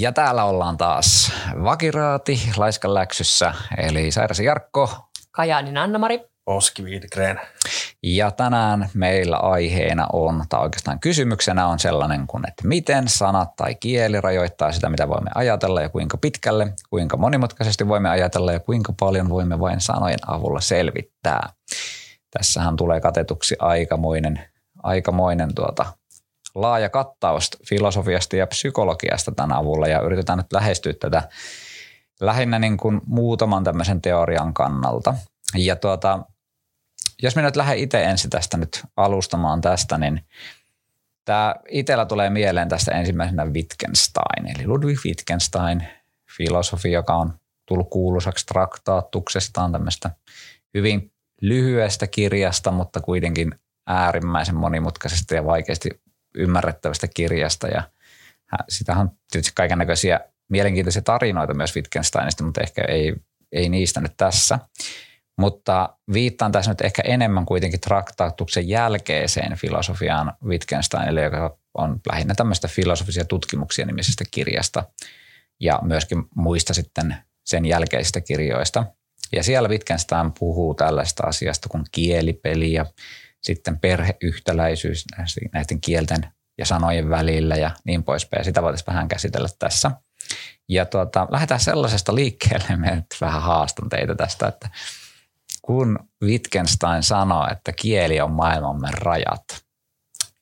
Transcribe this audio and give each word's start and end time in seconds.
Ja 0.00 0.12
täällä 0.12 0.44
ollaan 0.44 0.76
taas 0.76 1.32
vakiraati 1.64 2.40
Laiskan 2.56 2.94
läksyssä, 2.94 3.54
eli 3.78 4.12
Sairasi 4.12 4.44
Jarkko. 4.44 4.90
Kajaanin 5.30 5.76
Anna-Mari. 5.76 6.20
Oski 6.46 6.82
Wiedgren. 6.82 7.40
Ja 8.02 8.30
tänään 8.30 8.90
meillä 8.94 9.36
aiheena 9.36 10.06
on, 10.12 10.44
tai 10.48 10.60
oikeastaan 10.60 11.00
kysymyksenä 11.00 11.66
on 11.66 11.78
sellainen 11.78 12.26
kuin, 12.26 12.48
että 12.48 12.68
miten 12.68 13.08
sanat 13.08 13.56
tai 13.56 13.74
kieli 13.74 14.20
rajoittaa 14.20 14.72
sitä, 14.72 14.88
mitä 14.88 15.08
voimme 15.08 15.30
ajatella 15.34 15.80
ja 15.80 15.88
kuinka 15.88 16.16
pitkälle, 16.16 16.72
kuinka 16.90 17.16
monimutkaisesti 17.16 17.88
voimme 17.88 18.08
ajatella 18.08 18.52
ja 18.52 18.60
kuinka 18.60 18.92
paljon 19.00 19.28
voimme 19.28 19.60
vain 19.60 19.80
sanojen 19.80 20.18
avulla 20.26 20.60
selvittää. 20.60 21.48
Tässähän 22.30 22.76
tulee 22.76 23.00
katetuksi 23.00 23.56
aikamoinen, 23.58 24.40
aikamoinen 24.82 25.54
tuota, 25.54 25.86
laaja 26.56 26.88
kattaus 26.88 27.50
filosofiasta 27.68 28.36
ja 28.36 28.46
psykologiasta 28.46 29.32
tämän 29.32 29.56
avulla 29.56 29.86
ja 29.86 30.00
yritetään 30.00 30.38
nyt 30.38 30.52
lähestyä 30.52 30.92
tätä 31.00 31.28
lähinnä 32.20 32.58
niin 32.58 32.76
kuin 32.76 33.00
muutaman 33.06 33.64
tämmöisen 33.64 34.02
teorian 34.02 34.54
kannalta. 34.54 35.14
Ja 35.54 35.76
tuota, 35.76 36.18
jos 37.22 37.36
minä 37.36 37.48
nyt 37.48 37.56
lähden 37.56 37.78
itse 37.78 38.04
ensin 38.04 38.30
tästä 38.30 38.56
nyt 38.56 38.84
alustamaan 38.96 39.60
tästä, 39.60 39.98
niin 39.98 40.24
tämä 41.24 41.54
itsellä 41.68 42.06
tulee 42.06 42.30
mieleen 42.30 42.68
tästä 42.68 42.92
ensimmäisenä 42.92 43.44
Wittgenstein, 43.44 44.56
eli 44.56 44.66
Ludwig 44.66 44.98
Wittgenstein, 45.04 45.88
filosofi, 46.36 46.92
joka 46.92 47.14
on 47.14 47.32
tullut 47.66 47.90
kuuluisaksi 47.90 48.46
traktaattuksestaan 48.46 49.72
tämmöistä 49.72 50.10
hyvin 50.74 51.12
lyhyestä 51.40 52.06
kirjasta, 52.06 52.70
mutta 52.70 53.00
kuitenkin 53.00 53.54
äärimmäisen 53.86 54.56
monimutkaisesta 54.56 55.34
ja 55.34 55.44
vaikeasti 55.44 56.05
ymmärrettävästä 56.36 57.08
kirjasta. 57.14 57.68
Ja 57.68 57.82
sitä 58.68 58.96
on 58.96 59.10
tietysti 59.30 59.52
kaiken 59.54 59.78
näköisiä 59.78 60.20
mielenkiintoisia 60.48 61.02
tarinoita 61.02 61.54
myös 61.54 61.76
Wittgensteinista, 61.76 62.44
mutta 62.44 62.60
ehkä 62.60 62.84
ei, 62.88 63.14
ei 63.52 63.68
niistä 63.68 64.00
nyt 64.00 64.12
tässä. 64.16 64.58
Mutta 65.38 65.96
viittaan 66.12 66.52
tässä 66.52 66.70
nyt 66.70 66.80
ehkä 66.80 67.02
enemmän 67.04 67.46
kuitenkin 67.46 67.80
traktaatuksen 67.80 68.68
jälkeiseen 68.68 69.56
filosofiaan 69.56 70.32
Wittgensteinille, 70.44 71.22
joka 71.22 71.58
on 71.74 72.00
lähinnä 72.12 72.34
tämmöistä 72.34 72.68
filosofisia 72.68 73.24
tutkimuksia 73.24 73.86
nimisestä 73.86 74.24
kirjasta 74.30 74.84
ja 75.60 75.78
myöskin 75.82 76.24
muista 76.34 76.74
sitten 76.74 77.16
sen 77.46 77.64
jälkeisistä 77.64 78.20
kirjoista. 78.20 78.84
Ja 79.32 79.42
siellä 79.42 79.68
Wittgenstein 79.68 80.32
puhuu 80.38 80.74
tällaista 80.74 81.26
asiasta 81.26 81.68
kuin 81.68 81.84
kielipeli 81.92 82.72
ja 82.72 82.86
sitten 83.40 83.80
perheyhtäläisyys 83.80 85.04
näiden 85.52 85.80
kielten 85.80 86.26
ja 86.58 86.66
sanojen 86.66 87.10
välillä 87.10 87.56
ja 87.56 87.70
niin 87.84 88.04
poispäin. 88.04 88.44
Sitä 88.44 88.62
voitaisiin 88.62 88.86
vähän 88.86 89.08
käsitellä 89.08 89.48
tässä. 89.58 89.90
Ja 90.68 90.86
tuota, 90.86 91.28
lähdetään 91.30 91.60
sellaisesta 91.60 92.14
liikkeelle, 92.14 92.76
me 92.76 92.94
nyt 92.94 93.06
vähän 93.20 93.42
haastan 93.42 93.88
teitä 93.88 94.14
tästä, 94.14 94.48
että 94.48 94.70
kun 95.62 95.98
Wittgenstein 96.24 97.02
sanoo, 97.02 97.48
että 97.52 97.72
kieli 97.72 98.20
on 98.20 98.30
maailmamme 98.30 98.88
rajat, 98.92 99.44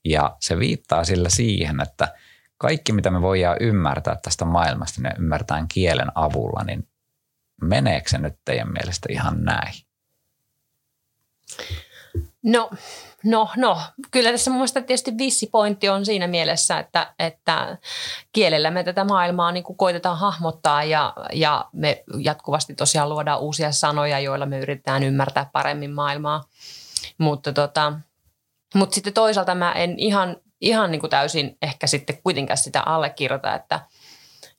ja 0.05 0.36
se 0.41 0.58
viittaa 0.58 1.05
sillä 1.05 1.28
siihen, 1.28 1.80
että 1.80 2.14
kaikki 2.58 2.92
mitä 2.92 3.11
me 3.11 3.22
voidaan 3.22 3.56
ymmärtää 3.61 4.17
tästä 4.22 4.45
maailmasta, 4.45 5.00
ne 5.00 5.11
ymmärtää 5.19 5.67
kielen 5.75 6.08
avulla, 6.14 6.64
niin 6.64 6.89
meneekö 7.62 8.10
se 8.10 8.19
nyt 8.19 8.34
teidän 8.44 8.72
mielestä 8.72 9.08
ihan 9.10 9.44
näin? 9.44 9.74
No, 12.42 12.70
no, 13.24 13.48
no. 13.56 13.80
Kyllä 14.11 14.30
tässä 14.30 14.50
mun 14.50 14.58
mielestä 14.58 14.80
tietysti 14.80 15.19
vissi 15.19 15.46
pointti 15.46 15.88
on 15.88 16.05
siinä 16.05 16.27
mielessä, 16.27 16.79
että, 16.79 17.14
että 17.18 17.79
kielellä 18.33 18.70
me 18.70 18.84
tätä 18.84 19.05
maailmaa 19.05 19.52
niin 19.52 19.64
kuin 19.64 19.77
koitetaan 19.77 20.18
hahmottaa 20.18 20.84
ja, 20.84 21.12
ja 21.33 21.68
me 21.73 22.05
jatkuvasti 22.18 22.74
tosiaan 22.74 23.08
luodaan 23.08 23.40
uusia 23.40 23.73
sanoja, 23.73 24.20
joilla 24.20 24.46
me 24.46 24.58
yritetään 24.58 25.02
ymmärtää 25.02 25.50
paremmin 25.52 25.90
maailmaa. 25.90 26.45
Mutta 27.18 27.52
tota, 27.52 27.92
mutta 28.74 28.95
sitten 28.95 29.12
toisaalta 29.12 29.55
mä 29.55 29.73
en 29.73 29.98
ihan, 29.98 30.36
ihan 30.61 30.90
niin 30.90 31.00
kuin 31.00 31.11
täysin 31.11 31.58
ehkä 31.62 31.86
sitten 31.86 32.18
kuitenkaan 32.23 32.58
sitä 32.58 32.83
allekirjoita, 32.83 33.55
että– 33.55 33.80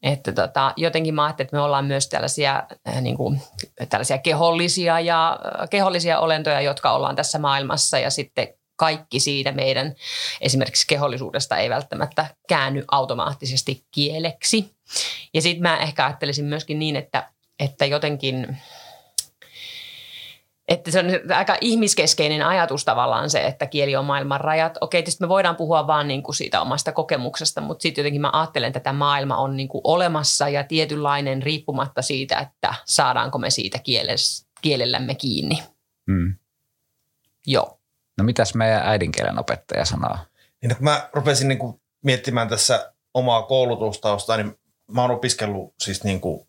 että 0.05 0.31
tota, 0.31 0.73
jotenkin 0.77 1.15
mä 1.15 1.23
ajattelin, 1.23 1.45
että 1.47 1.55
me 1.55 1.61
ollaan 1.61 1.85
myös 1.85 2.07
tällaisia, 2.07 2.63
äh, 2.87 3.01
niin 3.01 3.17
kuin, 3.17 3.41
tällaisia 3.89 4.17
kehollisia, 4.17 4.99
ja, 4.99 5.39
äh, 5.61 5.69
kehollisia 5.69 6.19
olentoja, 6.19 6.61
jotka 6.61 6.91
ollaan 6.91 7.15
tässä 7.15 7.39
maailmassa 7.39 7.99
ja 7.99 8.09
sitten 8.09 8.47
kaikki 8.75 9.19
siitä 9.19 9.51
meidän 9.51 9.95
esimerkiksi 10.41 10.87
kehollisuudesta 10.87 11.57
ei 11.57 11.69
välttämättä 11.69 12.25
käänny 12.47 12.83
automaattisesti 12.91 13.85
kieleksi. 13.91 14.71
Ja 15.33 15.41
sitten 15.41 15.61
mä 15.61 15.77
ehkä 15.77 16.05
ajattelisin 16.05 16.45
myöskin 16.45 16.79
niin, 16.79 16.95
että, 16.95 17.29
että 17.59 17.85
jotenkin– 17.85 18.47
että 20.67 20.91
se 20.91 20.99
on 20.99 21.05
aika 21.35 21.57
ihmiskeskeinen 21.61 22.45
ajatus 22.45 22.85
tavallaan 22.85 23.29
se, 23.29 23.45
että 23.45 23.65
kieli 23.65 23.95
on 23.95 24.05
maailman 24.05 24.41
rajat. 24.41 24.77
Okei, 24.81 25.01
tietysti 25.03 25.23
me 25.23 25.29
voidaan 25.29 25.55
puhua 25.55 25.87
vaan 25.87 26.07
niin 26.07 26.23
kuin 26.23 26.35
siitä 26.35 26.61
omasta 26.61 26.91
kokemuksesta, 26.91 27.61
mutta 27.61 27.81
sitten 27.81 28.01
jotenkin 28.01 28.21
mä 28.21 28.29
ajattelen, 28.33 28.67
että 28.67 28.79
tämä 28.79 28.97
maailma 28.99 29.37
on 29.37 29.57
niin 29.57 29.67
kuin 29.67 29.81
olemassa 29.83 30.49
ja 30.49 30.63
tietynlainen 30.63 31.43
riippumatta 31.43 32.01
siitä, 32.01 32.39
että 32.39 32.73
saadaanko 32.85 33.37
me 33.37 33.49
siitä 33.49 33.79
kieles, 33.79 34.47
kielellämme 34.61 35.15
kiinni. 35.15 35.63
Hmm. 36.11 36.35
Joo. 37.47 37.79
No 38.17 38.23
mitäs 38.23 38.55
meidän 38.55 38.81
äidinkielen 38.85 39.39
opettaja 39.39 39.85
sanoo? 39.85 40.17
Niin, 40.61 40.75
kun 40.75 40.83
mä 40.83 41.09
rupesin 41.13 41.47
niin 41.47 41.59
kuin 41.59 41.81
miettimään 42.03 42.49
tässä 42.49 42.93
omaa 43.13 43.43
koulutustausta, 43.43 44.37
niin 44.37 44.59
mä 44.91 45.01
oon 45.01 45.11
opiskellut 45.11 45.73
siis 45.79 46.03
niin 46.03 46.21
kuin 46.21 46.47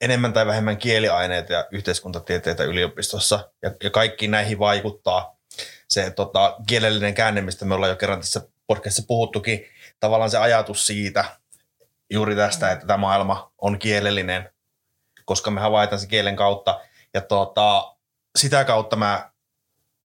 enemmän 0.00 0.32
tai 0.32 0.46
vähemmän 0.46 0.76
kieliaineita 0.76 1.52
ja 1.52 1.66
yhteiskuntatieteitä 1.70 2.64
yliopistossa. 2.64 3.50
Ja, 3.62 3.70
ja 3.82 3.90
kaikki 3.90 4.28
näihin 4.28 4.58
vaikuttaa 4.58 5.36
se 5.88 6.10
tota, 6.10 6.56
kielellinen 6.66 7.14
käänne, 7.14 7.40
mistä 7.40 7.64
me 7.64 7.74
ollaan 7.74 7.90
jo 7.90 7.96
kerran 7.96 8.20
tässä 8.20 8.48
podcastissa 8.66 9.06
puhuttukin, 9.08 9.64
tavallaan 10.00 10.30
se 10.30 10.38
ajatus 10.38 10.86
siitä 10.86 11.24
juuri 12.10 12.36
tästä, 12.36 12.72
että 12.72 12.86
tämä 12.86 12.96
maailma 12.96 13.52
on 13.58 13.78
kielellinen, 13.78 14.50
koska 15.24 15.50
me 15.50 15.60
havaitaan 15.60 16.00
se 16.00 16.06
kielen 16.06 16.36
kautta. 16.36 16.80
Ja 17.14 17.20
tota, 17.20 17.94
sitä 18.38 18.64
kautta 18.64 18.96
mä 18.96 19.30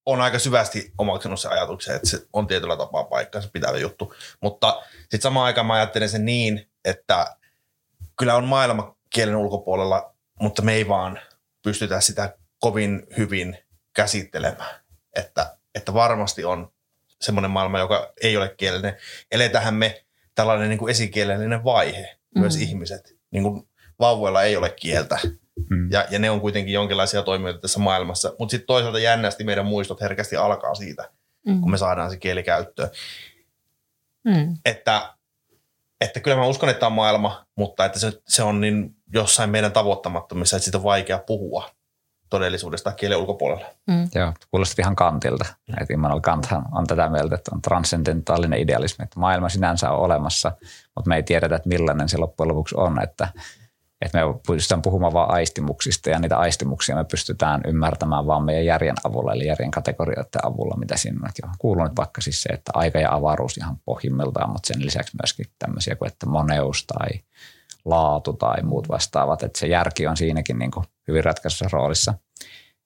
on 0.06 0.22
aika 0.22 0.40
syvästi 0.40 0.92
omaksunut 0.98 1.40
se 1.40 1.48
ajatuksen, 1.48 1.96
että 1.96 2.10
se 2.10 2.28
on 2.34 2.48
tietyllä 2.48 2.78
tapaa 2.78 3.04
paikkansa 3.04 3.50
pitävä 3.54 3.78
juttu. 3.78 4.14
Mutta 4.42 4.84
sitten 5.00 5.22
samaan 5.22 5.46
aikaan 5.46 5.68
mä 5.68 5.74
ajattelen 5.74 6.10
sen 6.10 6.26
niin, 6.26 6.70
että 6.86 7.36
kyllä 8.18 8.36
on 8.36 8.46
maailma 8.46 8.96
kielen 9.14 9.36
ulkopuolella, 9.36 10.16
mutta 10.40 10.62
me 10.62 10.74
ei 10.74 10.88
vaan 10.88 11.20
pystytä 11.64 12.02
sitä 12.02 12.38
kovin 12.60 13.08
hyvin 13.18 13.58
käsittelemään. 13.94 14.76
Että, 15.16 15.58
että 15.76 15.94
varmasti 15.94 16.46
on 16.46 16.72
semmoinen 17.22 17.52
maailma, 17.52 17.80
joka 17.80 18.14
ei 18.24 18.38
ole 18.38 18.54
kielellinen. 18.58 18.98
Eletähän 19.32 19.74
me 19.74 20.06
tällainen 20.36 20.70
niin 20.70 20.80
kuin 20.80 20.92
esikielellinen 20.92 21.64
vaihe, 21.64 22.18
mm. 22.36 22.42
myös 22.42 22.56
ihmiset. 22.56 23.18
Niin 23.32 23.44
kuin 23.44 23.68
vauvoilla 24.00 24.44
ei 24.44 24.58
ole 24.58 24.70
kieltä. 24.70 25.20
Mm. 25.70 25.92
Ja, 25.92 26.06
ja 26.10 26.20
ne 26.20 26.30
on 26.30 26.42
kuitenkin 26.42 26.74
jonkinlaisia 26.74 27.22
toimijoita 27.22 27.60
tässä 27.60 27.80
maailmassa. 27.80 28.36
Mutta 28.40 28.52
sitten 28.52 28.68
toisaalta 28.68 29.00
jännästi 29.00 29.44
meidän 29.44 29.66
muistot 29.66 30.02
herkästi 30.02 30.36
alkaa 30.36 30.76
siitä, 30.76 31.10
mm. 31.48 31.62
kun 31.62 31.72
me 31.72 31.78
saadaan 31.78 32.12
se 32.12 32.18
kieli 32.18 32.44
käyttöön. 32.44 32.90
Mm. 34.24 34.58
Että, 34.66 35.14
että 36.02 36.20
kyllä 36.20 36.38
mä 36.38 36.48
uskon, 36.48 36.70
että 36.70 36.86
on 36.88 36.94
maailma, 36.94 37.46
mutta 37.56 37.86
että 37.86 38.00
se, 38.00 38.12
se 38.28 38.44
on 38.44 38.62
niin 38.62 38.96
jossain 39.14 39.50
meidän 39.50 39.72
tavoittamattomissa, 39.72 40.56
että 40.56 40.64
siitä 40.64 40.78
on 40.78 40.84
vaikea 40.84 41.18
puhua 41.18 41.70
todellisuudesta 42.30 42.92
kielen 42.92 43.18
ulkopuolella. 43.18 43.66
Mm. 43.88 44.10
Joo, 44.16 44.34
kuulosti 44.52 44.82
ihan 44.82 44.96
Kantilta. 44.96 45.46
Mm. 45.68 45.76
Että 45.82 45.94
Immanuel 45.94 46.22
Kant 46.22 46.48
on 46.72 46.88
tätä 46.88 47.10
mieltä, 47.10 47.36
että 47.36 47.52
on 47.54 47.62
transcendentaalinen 47.62 48.60
idealismi, 48.60 49.04
että 49.04 49.20
maailma 49.20 49.50
sinänsä 49.50 49.92
on 49.92 50.00
olemassa, 50.00 50.52
mutta 50.96 51.10
me 51.10 51.16
ei 51.16 51.24
tiedetä, 51.24 51.56
että 51.56 51.70
millainen 51.70 52.10
se 52.10 52.18
loppujen 52.18 52.48
lopuksi 52.48 52.76
on, 52.78 53.04
että, 53.04 53.28
että 54.02 54.18
me 54.18 54.24
pystytään 54.48 54.82
puhumaan 54.82 55.14
vain 55.14 55.32
aistimuksista 55.32 56.10
ja 56.10 56.20
niitä 56.20 56.38
aistimuksia 56.38 56.96
me 56.96 57.04
pystytään 57.04 57.62
ymmärtämään 57.68 58.28
vain 58.28 58.44
meidän 58.44 58.66
järjen 58.66 58.96
avulla, 59.04 59.34
eli 59.34 59.48
järjen 59.48 59.72
kategorioiden 59.72 60.46
avulla, 60.46 60.78
mitä 60.78 60.98
siinä 60.98 61.20
on 61.44 61.56
kuulunut 61.58 61.98
vaikka 61.98 62.22
siis 62.22 62.44
se, 62.44 62.50
että 62.50 62.72
aika 62.74 63.00
ja 63.00 63.14
avaruus 63.14 63.58
ihan 63.58 63.78
pohjimmiltaan, 63.86 64.50
mutta 64.50 64.68
sen 64.68 64.86
lisäksi 64.86 65.18
myöskin 65.22 65.46
tämmöisiä 65.60 65.96
kuin, 65.96 66.12
että 66.12 66.26
moneus 66.26 66.86
tai 66.86 67.10
laatu 67.86 68.34
tai 68.34 68.64
muut 68.64 68.90
vastaavat, 68.90 69.44
että 69.44 69.60
se 69.60 69.68
järki 69.68 70.08
on 70.08 70.18
siinäkin 70.18 70.60
niin 70.60 70.72
kuin 70.72 70.86
hyvin 71.08 71.24
ratkaisussa 71.24 71.66
roolissa. 71.72 72.14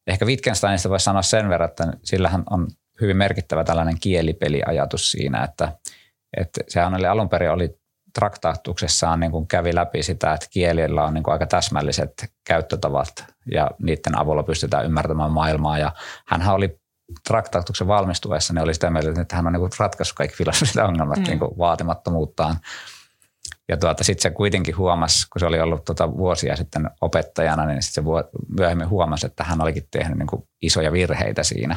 Ehkä 0.07 0.25
Wittgensteinista 0.25 0.89
voisi 0.89 1.03
sanoa 1.03 1.21
sen 1.21 1.49
verran, 1.49 1.69
että 1.69 1.93
sillähän 2.03 2.43
on 2.49 2.67
hyvin 3.01 3.17
merkittävä 3.17 3.63
tällainen 3.63 3.99
kielipeliajatus 3.99 5.11
siinä, 5.11 5.43
että, 5.43 5.71
että 6.37 6.61
sehän 6.67 6.93
oli 6.93 7.07
alun 7.07 7.29
perin 7.29 7.51
oli 7.51 7.79
traktaattuksessaan 8.13 9.19
niin 9.19 9.31
kuin 9.31 9.47
kävi 9.47 9.75
läpi 9.75 10.03
sitä, 10.03 10.33
että 10.33 10.47
kielillä 10.49 11.03
on 11.03 11.13
niin 11.13 11.23
kuin 11.23 11.31
aika 11.31 11.47
täsmälliset 11.47 12.33
käyttötavat 12.47 13.25
ja 13.51 13.71
niiden 13.79 14.17
avulla 14.17 14.43
pystytään 14.43 14.85
ymmärtämään 14.85 15.31
maailmaa. 15.31 15.77
Ja 15.77 15.91
hän 16.27 16.47
oli 16.47 16.79
traktaattuksen 17.27 17.87
valmistuessa, 17.87 18.53
niin 18.53 18.63
oli 18.63 18.73
sitä 18.73 18.89
mieltä, 18.89 19.21
että 19.21 19.35
hän 19.35 19.47
on 19.47 19.53
niin 19.53 19.61
kuin 19.61 19.71
ratkaissut 19.79 20.17
kaikki 20.17 20.37
filosofiset 20.37 20.83
ongelmat 20.83 21.17
mm. 21.17 21.23
niin 21.23 21.39
kuin 21.39 21.57
vaatimattomuuttaan 21.57 22.55
Ja 23.69 23.77
tuota, 23.77 24.03
sitten 24.03 24.21
se 24.21 24.29
kuitenkin 24.29 24.77
huomasi, 24.77 25.27
kun 25.33 25.39
se 25.39 25.45
oli 25.45 25.59
ollut 25.59 25.85
tuota 25.85 26.17
vuosia 26.17 26.55
sitten 26.55 26.89
opettajana, 27.01 27.65
niin 27.65 27.83
sitten 27.83 28.03
se 28.03 28.29
myöhemmin 28.57 28.89
huomasi, 28.89 29.25
että 29.25 29.43
hän 29.43 29.61
olikin 29.61 29.87
tehnyt 29.91 30.17
niin 30.17 30.27
kuin 30.27 30.43
isoja 30.61 30.91
virheitä 30.91 31.43
siinä 31.43 31.75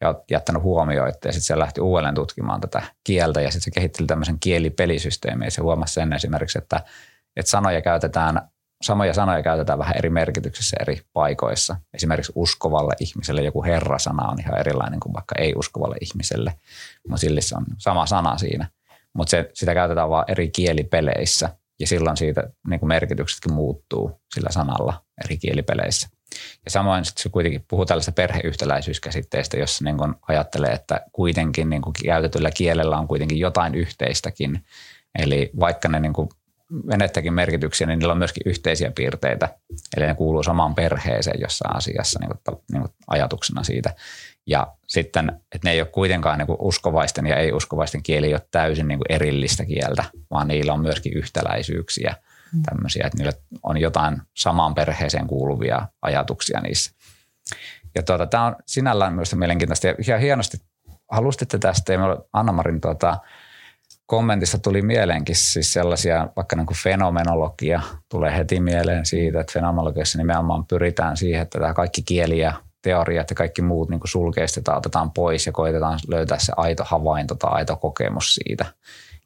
ja 0.00 0.14
jättänyt 0.30 0.62
huomioita. 0.62 1.28
Ja 1.28 1.32
sitten 1.32 1.46
se 1.46 1.58
lähti 1.58 1.80
uudelleen 1.80 2.14
tutkimaan 2.14 2.60
tätä 2.60 2.82
kieltä 3.04 3.40
ja 3.40 3.50
sitten 3.50 3.64
se 3.64 3.70
kehitteli 3.70 4.06
tämmöisen 4.06 4.40
kielipelisysteemin. 4.40 5.44
Ja 5.44 5.50
se 5.50 5.62
huomasi 5.62 5.94
sen 5.94 6.12
esimerkiksi, 6.12 6.58
että, 6.58 6.80
että 7.36 7.50
sanoja 7.50 7.82
käytetään 7.82 8.48
samoja 8.82 9.14
sanoja 9.14 9.42
käytetään 9.42 9.78
vähän 9.78 9.96
eri 9.96 10.10
merkityksissä 10.10 10.76
eri 10.80 11.00
paikoissa. 11.12 11.76
Esimerkiksi 11.94 12.32
uskovalle 12.34 12.92
ihmiselle 13.00 13.42
joku 13.42 13.64
herrasana 13.64 14.28
on 14.28 14.40
ihan 14.40 14.58
erilainen 14.58 15.00
kuin 15.00 15.14
vaikka 15.14 15.34
ei-uskovalle 15.38 15.96
ihmiselle, 16.00 16.54
mutta 17.08 17.20
sillä 17.20 17.40
on 17.56 17.64
sama 17.78 18.06
sana 18.06 18.38
siinä. 18.38 18.68
Mutta 19.16 19.30
se, 19.30 19.50
sitä 19.54 19.74
käytetään 19.74 20.10
vain 20.10 20.24
eri 20.28 20.50
kielipeleissä 20.50 21.48
ja 21.80 21.86
silloin 21.86 22.16
siitä 22.16 22.50
niin 22.68 22.80
kuin 22.80 22.88
merkityksetkin 22.88 23.52
muuttuu 23.52 24.20
sillä 24.34 24.50
sanalla 24.50 25.04
eri 25.24 25.38
kielipeleissä. 25.38 26.08
Ja 26.64 26.70
samoin 26.70 27.04
sitten 27.04 27.22
se 27.22 27.28
kuitenkin 27.28 27.64
puhuu 27.68 27.86
tällaista 27.86 28.12
perheyhtäläisyyskäsitteestä, 28.12 29.56
jossa 29.56 29.84
niin 29.84 29.98
kuin 29.98 30.14
ajattelee, 30.28 30.72
että 30.72 31.00
kuitenkin 31.12 31.70
niin 31.70 31.82
kuin 31.82 31.94
käytetyllä 32.04 32.50
kielellä 32.50 32.98
on 32.98 33.08
kuitenkin 33.08 33.38
jotain 33.38 33.74
yhteistäkin. 33.74 34.64
Eli 35.18 35.50
vaikka 35.60 35.88
ne 35.88 36.00
niin 36.00 36.12
kuin 36.12 36.28
menettäkin 36.84 37.32
merkityksiä, 37.32 37.86
niin 37.86 37.98
niillä 37.98 38.12
on 38.12 38.18
myöskin 38.18 38.42
yhteisiä 38.46 38.90
piirteitä. 38.90 39.48
Eli 39.96 40.06
ne 40.06 40.14
kuuluu 40.14 40.42
samaan 40.42 40.74
perheeseen 40.74 41.40
jossain 41.40 41.76
asiassa 41.76 42.18
niin 42.20 42.30
kuin, 42.30 42.58
niin 42.72 42.82
kuin 42.82 42.92
ajatuksena 43.06 43.64
siitä. 43.64 43.94
Ja 44.46 44.66
sitten, 44.86 45.28
että 45.28 45.68
ne 45.68 45.72
ei 45.72 45.80
ole 45.80 45.88
kuitenkaan 45.88 46.38
niin 46.38 46.46
kuin 46.46 46.58
uskovaisten 46.60 47.26
ja 47.26 47.36
ei-uskovaisten 47.36 48.02
kieli 48.02 48.26
ei 48.26 48.34
ole 48.34 48.48
täysin 48.50 48.88
niin 48.88 48.98
kuin 48.98 49.12
erillistä 49.12 49.64
kieltä, 49.64 50.04
vaan 50.30 50.48
niillä 50.48 50.72
on 50.72 50.80
myöskin 50.80 51.12
yhtäläisyyksiä 51.12 52.14
mm. 52.52 52.62
tämmöisiä, 52.62 53.06
että 53.06 53.18
niillä 53.18 53.32
on 53.62 53.78
jotain 53.78 54.22
samaan 54.36 54.74
perheeseen 54.74 55.26
kuuluvia 55.26 55.88
ajatuksia 56.02 56.60
niissä. 56.60 56.92
Ja 57.94 58.02
tuota, 58.02 58.26
tämä 58.26 58.46
on 58.46 58.56
sinällään 58.66 59.12
myös 59.12 59.34
mielenkiintoista 59.34 59.86
ja 60.06 60.18
hienosti 60.18 60.56
halustitte 61.10 61.58
tästä 61.58 61.92
ja 61.92 62.00
Anna-Marin 62.32 62.80
tuota, 62.80 63.18
kommentissa 64.06 64.58
tuli 64.58 64.82
mieleenkin 64.82 65.36
siis 65.36 65.72
sellaisia, 65.72 66.28
vaikka 66.36 66.56
niin 66.56 66.66
kuin 66.66 66.76
fenomenologia 66.76 67.80
tulee 68.08 68.36
heti 68.36 68.60
mieleen 68.60 69.06
siitä, 69.06 69.40
että 69.40 69.52
fenomenologiassa 69.52 70.18
nimenomaan 70.18 70.66
pyritään 70.66 71.16
siihen, 71.16 71.42
että 71.42 71.58
tämä 71.58 71.74
kaikki 71.74 72.02
kieli 72.02 72.38
ja 72.38 72.52
teoriat 72.82 73.30
ja 73.30 73.36
kaikki 73.36 73.62
muut 73.62 73.90
niin 73.90 74.00
sulkeistetaan, 74.04 74.78
otetaan 74.78 75.10
pois 75.10 75.46
ja 75.46 75.52
koitetaan 75.52 75.98
löytää 76.08 76.38
se 76.38 76.52
aito 76.56 76.84
havainto 76.86 77.34
tai 77.34 77.52
aito 77.52 77.76
kokemus 77.76 78.34
siitä. 78.34 78.64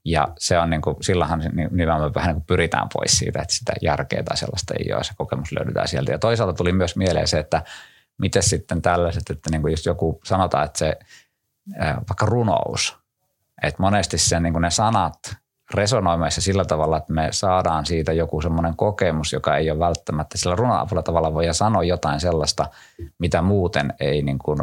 Ja 0.05 0.29
se 0.39 0.59
on 0.59 0.71
niin 0.71 0.83
kuin, 0.83 0.97
silloinhan 1.01 1.43
nimenomaan 1.71 2.15
vähän 2.15 2.29
niin 2.29 2.35
kuin 2.35 2.47
pyritään 2.47 2.89
pois 2.93 3.19
siitä, 3.19 3.43
että 3.43 3.55
sitä 3.55 3.73
järkeä 3.83 4.23
tai 4.23 4.37
sellaista 4.37 4.75
ei 4.79 4.93
ole, 4.93 5.05
se 5.05 5.13
kokemus 5.17 5.53
löydetään 5.53 5.89
sieltä. 5.89 6.13
Ja 6.13 6.19
toisaalta 6.19 6.55
tuli 6.55 6.73
myös 6.73 6.97
mieleen 6.97 7.29
se, 7.29 7.39
että 7.39 7.63
miten 8.19 8.43
sitten 8.43 8.83
tällaiset, 8.83 9.31
että 9.31 9.51
niin 9.51 9.63
kuin 9.63 9.71
jos 9.71 9.87
joku 9.87 10.21
sanotaan, 10.25 10.65
että 10.65 10.79
se 10.79 10.99
vaikka 11.79 12.27
runous, 12.27 13.00
että 13.63 13.83
monesti 13.83 14.19
se, 14.19 14.41
niin 14.41 14.55
ne 14.61 14.71
sanat 14.71 15.37
resonoimassa 15.75 16.41
sillä 16.41 16.65
tavalla, 16.65 16.97
että 16.97 17.13
me 17.13 17.29
saadaan 17.31 17.87
siitä 17.87 18.13
joku 18.13 18.41
semmoinen 18.41 18.77
kokemus, 18.77 19.33
joka 19.33 19.57
ei 19.57 19.71
ole 19.71 19.79
välttämättä 19.79 20.39
sillä 20.39 20.57
runon 20.57 20.79
avulla 20.79 21.03
tavalla 21.03 21.35
voi 21.35 21.55
sanoa 21.55 21.85
jotain 21.85 22.21
sellaista, 22.21 22.67
mitä 23.19 23.43
muuten 23.43 23.95
ei 24.01 24.23
niin 24.23 24.39
kuin, 24.39 24.61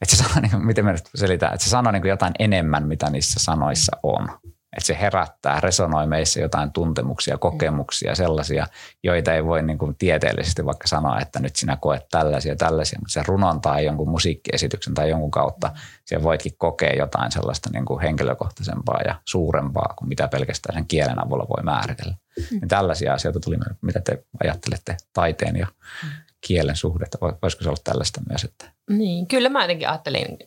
että 0.00 0.16
se 0.16 0.22
sanoo, 0.22 0.40
niin 0.42 0.50
kuin, 0.50 0.66
miten 0.66 0.84
me 0.84 0.92
nyt 0.92 1.10
selitään, 1.14 1.54
että 1.54 1.64
se 1.64 1.70
sanoo 1.70 1.92
niin 1.92 2.02
kuin 2.02 2.10
jotain 2.10 2.34
enemmän, 2.38 2.86
mitä 2.86 3.10
niissä 3.10 3.40
sanoissa 3.40 3.96
on 4.02 4.28
että 4.76 4.86
se 4.86 4.98
herättää, 5.00 5.60
resonoi 5.60 6.06
meissä 6.06 6.40
jotain 6.40 6.72
tuntemuksia, 6.72 7.38
kokemuksia, 7.38 8.14
sellaisia, 8.14 8.66
joita 9.02 9.34
ei 9.34 9.44
voi 9.44 9.62
niin 9.62 9.78
kuin 9.78 9.96
tieteellisesti 9.96 10.66
vaikka 10.66 10.86
sanoa, 10.86 11.20
että 11.20 11.40
nyt 11.40 11.56
sinä 11.56 11.76
koet 11.76 12.06
tällaisia 12.10 12.56
tällaisia, 12.56 12.98
mutta 12.98 13.12
se 13.12 13.22
runon 13.26 13.60
tai 13.60 13.84
jonkun 13.84 14.08
musiikkiesityksen 14.08 14.94
tai 14.94 15.10
jonkun 15.10 15.30
kautta 15.30 15.70
se 16.04 16.22
voitkin 16.22 16.52
kokea 16.58 16.92
jotain 16.92 17.32
sellaista 17.32 17.70
niin 17.72 17.84
kuin 17.84 18.00
henkilökohtaisempaa 18.00 19.00
ja 19.04 19.14
suurempaa 19.24 19.94
kuin 19.98 20.08
mitä 20.08 20.28
pelkästään 20.28 20.74
sen 20.74 20.86
kielen 20.86 21.26
avulla 21.26 21.46
voi 21.56 21.64
määritellä. 21.64 22.14
Mm. 22.36 22.44
Niin 22.50 22.68
tällaisia 22.68 23.14
asioita 23.14 23.40
tuli, 23.40 23.56
mitä 23.82 24.00
te 24.00 24.24
ajattelette 24.42 24.96
taiteen 25.12 25.56
ja 25.56 25.66
mm 26.02 26.27
kielen 26.46 26.76
suhdetta? 26.76 27.18
Voisiko 27.42 27.62
se 27.62 27.68
olla 27.68 27.80
tällaista 27.84 28.20
myös? 28.28 28.44
Että? 28.44 28.72
Niin, 28.90 29.26
kyllä 29.26 29.48
mä 29.48 29.62
jotenkin 29.62 29.88
ajattelin, 29.88 30.38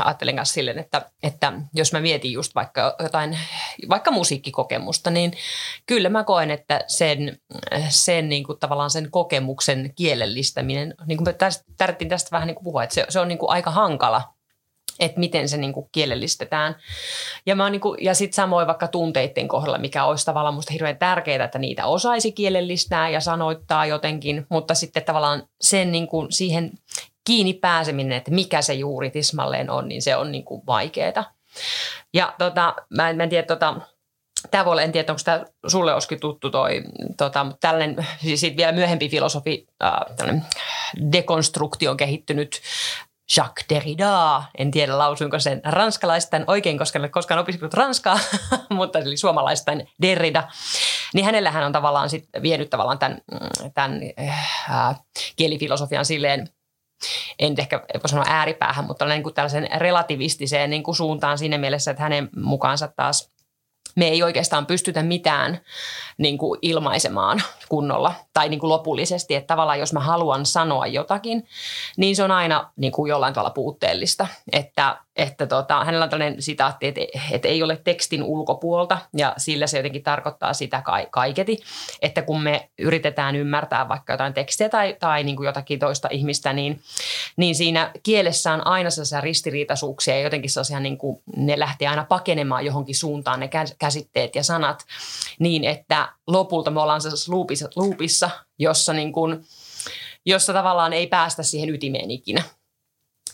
ajattelin 0.00 0.36
kanssa 0.36 0.54
silleen, 0.54 0.78
että, 0.78 1.10
että 1.22 1.52
jos 1.74 1.92
mä 1.92 2.00
mietin 2.00 2.32
just 2.32 2.54
vaikka 2.54 2.96
jotain, 3.02 3.38
vaikka 3.88 4.10
musiikkikokemusta, 4.10 5.10
niin 5.10 5.32
kyllä 5.86 6.08
mä 6.08 6.24
koen, 6.24 6.50
että 6.50 6.84
sen, 6.86 7.38
sen 7.88 8.28
niin 8.28 8.44
kuin 8.44 8.58
tavallaan 8.58 8.90
sen 8.90 9.10
kokemuksen 9.10 9.92
kielellistäminen, 9.96 10.94
niin 11.06 11.18
kuin 11.18 11.28
me 11.28 11.32
tästä, 11.32 11.64
tästä 12.08 12.30
vähän 12.32 12.46
niin 12.46 12.54
kuin 12.54 12.64
puhua, 12.64 12.82
että 12.82 12.94
se, 12.94 13.06
se 13.08 13.20
on 13.20 13.28
niin 13.28 13.38
kuin 13.38 13.50
aika 13.50 13.70
hankala 13.70 14.37
että 14.98 15.20
miten 15.20 15.48
se 15.48 15.56
niin 15.56 15.72
kuin 15.72 15.88
kielellistetään. 15.92 16.76
Ja, 17.46 17.54
mä 17.54 17.70
niin 17.70 17.80
kuin, 17.80 18.04
ja 18.04 18.14
sitten 18.14 18.34
samoin 18.34 18.66
vaikka 18.66 18.88
tunteiden 18.88 19.48
kohdalla, 19.48 19.78
mikä 19.78 20.04
olisi 20.04 20.26
tavallaan 20.26 20.54
musta 20.54 20.72
hirveän 20.72 20.98
tärkeää, 20.98 21.44
että 21.44 21.58
niitä 21.58 21.86
osaisi 21.86 22.32
kielellistää 22.32 23.08
ja 23.08 23.20
sanoittaa 23.20 23.86
jotenkin, 23.86 24.46
mutta 24.48 24.74
sitten 24.74 25.04
tavallaan 25.04 25.42
sen 25.60 25.92
niin 25.92 26.06
kuin 26.06 26.32
siihen 26.32 26.70
kiinni 27.24 27.54
pääseminen, 27.54 28.18
että 28.18 28.30
mikä 28.30 28.62
se 28.62 28.74
juuri 28.74 29.10
tismalleen 29.10 29.70
on, 29.70 29.88
niin 29.88 30.02
se 30.02 30.16
on 30.16 30.32
niin 30.32 30.44
kuin 30.44 30.62
vaikeaa. 30.66 31.32
Ja 32.14 32.34
tota, 32.38 32.74
mä, 32.96 33.10
en, 33.10 33.16
mä 33.16 33.22
en 33.22 33.28
tiedä, 33.28 33.46
tota, 33.46 33.74
Tämä 34.50 34.64
voi 34.64 34.72
olla, 34.72 34.82
en 34.82 34.92
tiedä, 34.92 35.12
onko 35.12 35.22
tämä 35.24 35.44
sulle 35.66 35.94
Oski 35.94 36.16
tuttu 36.16 36.50
toi, 36.50 36.82
tota, 37.16 37.44
mutta 37.44 37.58
tällainen, 37.60 38.06
siis 38.20 38.42
vielä 38.56 38.72
myöhempi 38.72 39.08
filosofi, 39.08 39.66
äh, 39.82 40.42
dekonstruktio 41.12 41.90
on 41.90 41.96
kehittynyt 41.96 42.60
Jacques 43.36 43.66
Derrida, 43.68 44.42
en 44.58 44.70
tiedä 44.70 44.98
lausuinko 44.98 45.38
sen 45.38 45.60
ranskalaistain 45.64 46.44
oikein, 46.46 46.78
koska 46.78 46.98
en 46.98 47.02
ole 47.02 47.08
koskaan 47.08 47.40
opiskellut 47.40 47.74
ranskaa, 47.74 48.18
mutta 48.70 48.98
eli 48.98 49.16
suomalaistain 49.16 49.88
Derrida, 50.02 50.48
niin 51.14 51.24
hänellähän 51.24 51.64
on 51.64 51.72
tavallaan 51.72 52.10
sit 52.10 52.28
vienyt 52.42 52.70
tavallaan 52.70 52.98
tämän, 52.98 53.18
tämän 53.74 54.00
äh, 54.20 55.00
kielifilosofian 55.36 56.04
silleen, 56.04 56.48
en 57.38 57.54
ehkä 57.58 57.78
voi 57.78 58.08
sanoa 58.08 58.24
ääripäähän, 58.28 58.84
mutta 58.84 59.04
niin 59.04 59.22
kuin 59.22 59.34
tällaisen 59.34 59.68
relativistiseen 59.76 60.70
niin 60.70 60.82
kuin 60.82 60.96
suuntaan 60.96 61.38
siinä 61.38 61.58
mielessä, 61.58 61.90
että 61.90 62.02
hänen 62.02 62.28
mukaansa 62.36 62.88
taas 62.88 63.30
me 63.98 64.08
ei 64.08 64.22
oikeastaan 64.22 64.66
pystytä 64.66 65.02
mitään 65.02 65.60
niin 66.18 66.38
kuin 66.38 66.58
ilmaisemaan 66.62 67.42
kunnolla 67.68 68.14
tai 68.32 68.48
niin 68.48 68.60
kuin 68.60 68.70
lopullisesti. 68.70 69.34
Että 69.34 69.46
tavallaan 69.46 69.78
jos 69.78 69.92
mä 69.92 70.00
haluan 70.00 70.46
sanoa 70.46 70.86
jotakin, 70.86 71.46
niin 71.96 72.16
se 72.16 72.22
on 72.22 72.30
aina 72.30 72.70
niin 72.76 72.92
kuin 72.92 73.10
jollain 73.10 73.34
tavalla 73.34 73.50
puutteellista. 73.50 74.26
Että, 74.52 74.96
että 75.16 75.46
tota, 75.46 75.84
hänellä 75.84 76.04
on 76.04 76.10
tällainen 76.10 76.42
sitaatti, 76.42 76.86
että, 76.86 77.00
että 77.30 77.48
ei 77.48 77.62
ole 77.62 77.80
tekstin 77.84 78.22
ulkopuolta 78.22 78.98
ja 79.16 79.34
sillä 79.36 79.66
se 79.66 79.76
jotenkin 79.76 80.02
tarkoittaa 80.02 80.52
sitä 80.52 80.82
kaiketi. 81.10 81.58
Että 82.02 82.22
kun 82.22 82.42
me 82.42 82.70
yritetään 82.78 83.36
ymmärtää 83.36 83.88
vaikka 83.88 84.12
jotain 84.12 84.34
tekstiä 84.34 84.68
tai, 84.68 84.96
tai 85.00 85.24
niin 85.24 85.36
kuin 85.36 85.46
jotakin 85.46 85.78
toista 85.78 86.08
ihmistä, 86.10 86.52
niin, 86.52 86.80
niin 87.36 87.54
siinä 87.54 87.90
kielessä 88.02 88.52
on 88.52 88.66
aina 88.66 88.90
sellaisia 88.90 89.20
ristiriitaisuuksia 89.20 90.14
ja 90.14 90.22
jotenkin 90.22 90.50
sellaisia, 90.50 90.80
niin 90.80 90.98
kuin, 90.98 91.22
ne 91.36 91.58
lähtee 91.58 91.88
aina 91.88 92.04
pakenemaan 92.04 92.64
johonkin 92.64 92.94
suuntaan 92.94 93.40
ne 93.40 93.48
käsitteet 93.88 94.34
ja 94.34 94.42
sanat 94.42 94.84
niin, 95.38 95.64
että 95.64 96.12
lopulta 96.26 96.70
me 96.70 96.80
ollaan 96.80 97.00
sellaisessa 97.00 97.32
loopissa, 97.32 97.68
loopissa 97.76 98.30
jossa, 98.58 98.92
niin 98.92 99.12
kuin, 99.12 99.44
jossa 100.26 100.52
tavallaan 100.52 100.92
ei 100.92 101.06
päästä 101.06 101.42
siihen 101.42 101.70
ytimeen 101.70 102.10
ikinä. 102.10 102.42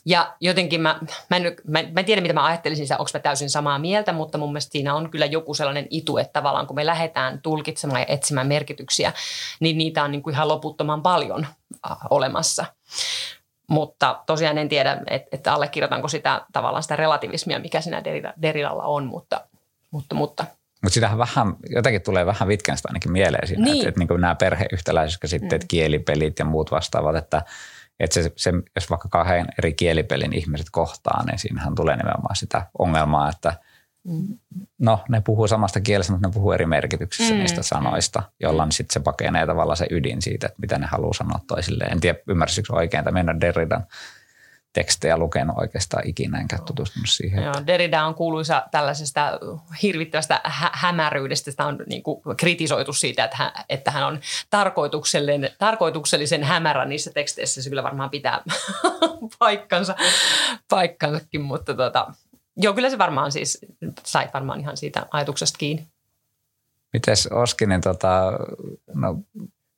Ja 0.07 0.37
jotenkin 0.41 0.81
mä, 0.81 1.01
mä, 1.31 1.37
en, 1.37 1.43
mä, 1.43 1.83
mä 1.83 2.01
en 2.01 2.05
tiedä, 2.05 2.21
mitä 2.21 2.35
mä 2.35 2.45
ajattelisin 2.45 2.87
onko 2.99 3.11
mä 3.15 3.21
täysin 3.21 3.51
samaa 3.51 3.79
mieltä, 3.79 4.13
mutta 4.13 4.39
mun 4.39 4.49
mielestä 4.49 4.73
siinä 4.73 4.95
on 4.95 5.11
kyllä 5.11 5.27
joku 5.27 5.55
sellainen 5.55 5.87
itu, 5.91 6.19
että 6.19 6.33
tavallaan 6.33 6.67
kun 6.67 6.77
me 6.77 6.87
lähdetään 6.87 7.43
tulkitsemaan 7.43 8.01
ja 8.01 8.07
etsimään 8.09 8.47
merkityksiä, 8.47 9.13
niin 9.61 9.79
niitä 9.79 10.05
on 10.05 10.13
niin 10.13 10.23
kuin 10.23 10.35
ihan 10.35 10.49
loputtoman 10.49 11.03
paljon 11.03 11.47
olemassa. 12.11 12.65
Mutta 13.71 14.23
tosiaan 14.27 14.59
en 14.59 14.69
tiedä, 14.69 15.03
että, 15.11 15.29
että 15.33 15.55
allekirjoitanko 15.55 16.09
sitä 16.09 16.47
tavallaan 16.53 16.83
sitä 16.83 16.97
relativismia, 16.97 17.59
mikä 17.59 17.81
siinä 17.81 18.03
Deridalla 18.43 18.85
on, 18.85 19.07
mutta, 19.07 19.47
mutta, 19.95 20.15
mutta– 20.15 20.45
mutta 20.85 20.95
sitähän 20.95 21.19
vähän, 21.19 21.57
jotenkin 21.69 22.03
tulee 22.03 22.27
vähän 22.27 22.49
Wittgenstein 22.49 22.91
ainakin 22.91 23.13
mieleen 23.13 23.49
siinä, 23.49 23.65
niin. 23.65 23.77
että, 23.77 23.89
että 23.89 23.99
niin 23.99 24.21
nämä 24.21 24.35
perheyhtäläisyyskäsitteet, 24.35 25.63
mm. 25.63 25.69
kielipelit 25.69 26.39
ja 26.39 26.45
muut 26.45 26.71
vastaavat, 26.71 27.17
että, 27.17 27.43
että 28.01 28.23
se, 28.23 28.33
se, 28.37 28.53
jos 28.75 28.91
vaikka 28.91 29.09
kahden 29.09 29.47
eri 29.59 29.73
kielipelin 29.73 30.33
ihmiset 30.33 30.67
kohtaa, 30.71 31.25
niin 31.27 31.39
siinähän 31.39 31.75
tulee 31.75 31.97
nimenomaan 31.97 32.37
sitä 32.37 32.67
ongelmaa, 32.79 33.31
että 33.31 33.55
mm. 34.05 34.39
no 34.79 35.05
ne 35.09 35.21
puhuu 35.21 35.49
samasta 35.49 35.81
kielestä, 35.81 36.13
mutta 36.13 36.29
ne 36.29 36.33
puhuu 36.33 36.53
eri 36.53 36.67
merkityksissä 36.67 37.35
mm. 37.35 37.41
niistä 37.41 37.63
sanoista, 37.63 38.23
jolla 38.41 38.67
sitten 38.71 38.93
se 38.93 39.01
pakenee 39.01 39.47
tavallaan 39.47 39.77
se 39.77 39.87
ydin 39.91 40.23
siitä, 40.23 40.47
että 40.47 40.61
mitä 40.61 40.79
ne 40.79 40.87
haluaa 40.87 41.15
sanoa 41.15 41.41
toisilleen. 41.47 41.93
En 41.93 42.01
tiedä, 42.01 42.19
ymmärsikö 42.29 42.75
oikein, 42.75 42.99
että 42.99 43.13
mennä 43.13 43.41
Derridan 43.41 43.87
tekstejä 44.75 45.16
lukenut 45.16 45.59
oikeastaan 45.59 46.09
ikinä, 46.09 46.40
enkä 46.40 46.59
tutustunut 46.59 47.09
siihen. 47.09 47.45
Joo, 47.45 47.54
Derrida 47.66 48.04
on 48.04 48.14
kuuluisa 48.14 48.62
tällaisesta 48.71 49.38
hirvittävästä 49.83 50.40
hä- 50.45 50.71
hämäryydestä. 50.73 51.50
Sitä 51.50 51.66
on 51.66 51.78
niin 51.87 52.02
kuin 52.02 52.37
kritisoitu 52.37 52.93
siitä, 52.93 53.25
että 53.25 53.37
hän, 53.37 53.52
että 53.69 53.90
hän 53.90 54.07
on 54.07 54.21
tarkoituksellinen, 54.50 55.50
tarkoituksellisen 55.59 56.45
hämärä 56.45 56.85
niissä 56.85 57.11
teksteissä. 57.12 57.62
Se 57.62 57.69
kyllä 57.69 57.83
varmaan 57.83 58.11
pitää 58.11 58.43
paikkansa, 59.38 59.97
paikkansakin, 60.69 61.40
mutta 61.43 61.75
tota, 61.75 62.07
joo, 62.57 62.75
kyllä 62.75 62.90
se 62.90 62.99
varmaan 62.99 63.33
siis, 63.33 63.59
sait 64.04 64.35
varmaan 64.35 64.61
ihan 64.61 64.76
siitä 64.76 65.07
ajatuksesta 65.11 65.59
kiinni. 65.59 65.87
Mites 66.93 67.26
Oskinen, 67.26 67.81
tota, 67.81 68.33
no 68.95 69.16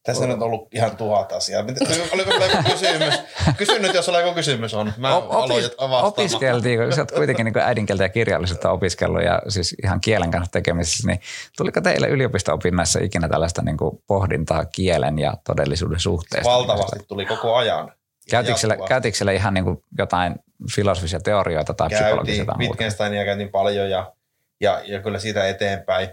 tässä 0.06 0.24
on 0.24 0.30
nyt 0.30 0.42
ollut 0.42 0.74
ihan 0.74 0.96
tuhat 0.96 1.32
asiaa. 1.32 1.64
Oliko 2.12 2.30
kysymys? 2.70 3.14
Kysy 3.56 3.78
nyt, 3.78 3.94
jos 3.94 4.10
joku 4.20 4.34
kysymys 4.34 4.74
on. 4.74 4.92
Mä 4.96 5.16
Opi- 5.16 5.74
opiskeltiin, 6.02 6.78
kun 6.78 6.92
sä 6.92 7.00
oot 7.02 7.10
kuitenkin 7.10 7.44
niin 7.44 7.58
äidinkieltä 7.58 8.04
ja 8.04 8.08
kirjallisuutta 8.08 8.70
opiskellut 8.70 9.22
ja 9.22 9.42
siis 9.48 9.76
ihan 9.84 10.00
kielen 10.00 10.30
kanssa 10.30 10.52
tekemisissä, 10.52 11.06
niin 11.06 11.20
tuliko 11.56 11.80
teille 11.80 12.08
yliopisto-opinnoissa 12.08 13.00
ikinä 13.02 13.28
tällaista 13.28 13.62
niin 13.62 13.76
kuin 13.76 14.02
pohdintaa 14.06 14.64
kielen 14.64 15.18
ja 15.18 15.34
todellisuuden 15.44 16.00
suhteesta? 16.00 16.50
Valtavasti 16.50 16.98
tuli 17.08 17.26
koko 17.26 17.56
ajan. 17.56 17.92
Käytiinkö 18.30 18.60
siellä, 18.60 18.76
käytiinkö 18.88 19.16
siellä 19.18 19.32
ihan 19.32 19.54
niin 19.54 19.64
kuin 19.64 19.82
jotain 19.98 20.34
filosofisia 20.74 21.20
teorioita 21.20 21.74
tai 21.74 21.90
käytiin, 21.90 22.06
psykologisia 22.06 22.44
tai 22.44 22.54
muuta? 22.58 22.70
Wittgensteinia 22.70 23.24
käytiin 23.24 23.48
paljon 23.48 23.90
ja, 23.90 24.12
ja, 24.60 24.82
ja 24.84 25.02
kyllä 25.02 25.18
siitä 25.18 25.48
eteenpäin 25.48 26.08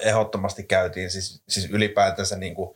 ehdottomasti 0.00 0.62
käytiin, 0.62 1.10
siis, 1.10 1.42
siis 1.48 1.70
ylipäätänsä 1.70 2.36
niin 2.36 2.54
kuin, 2.54 2.74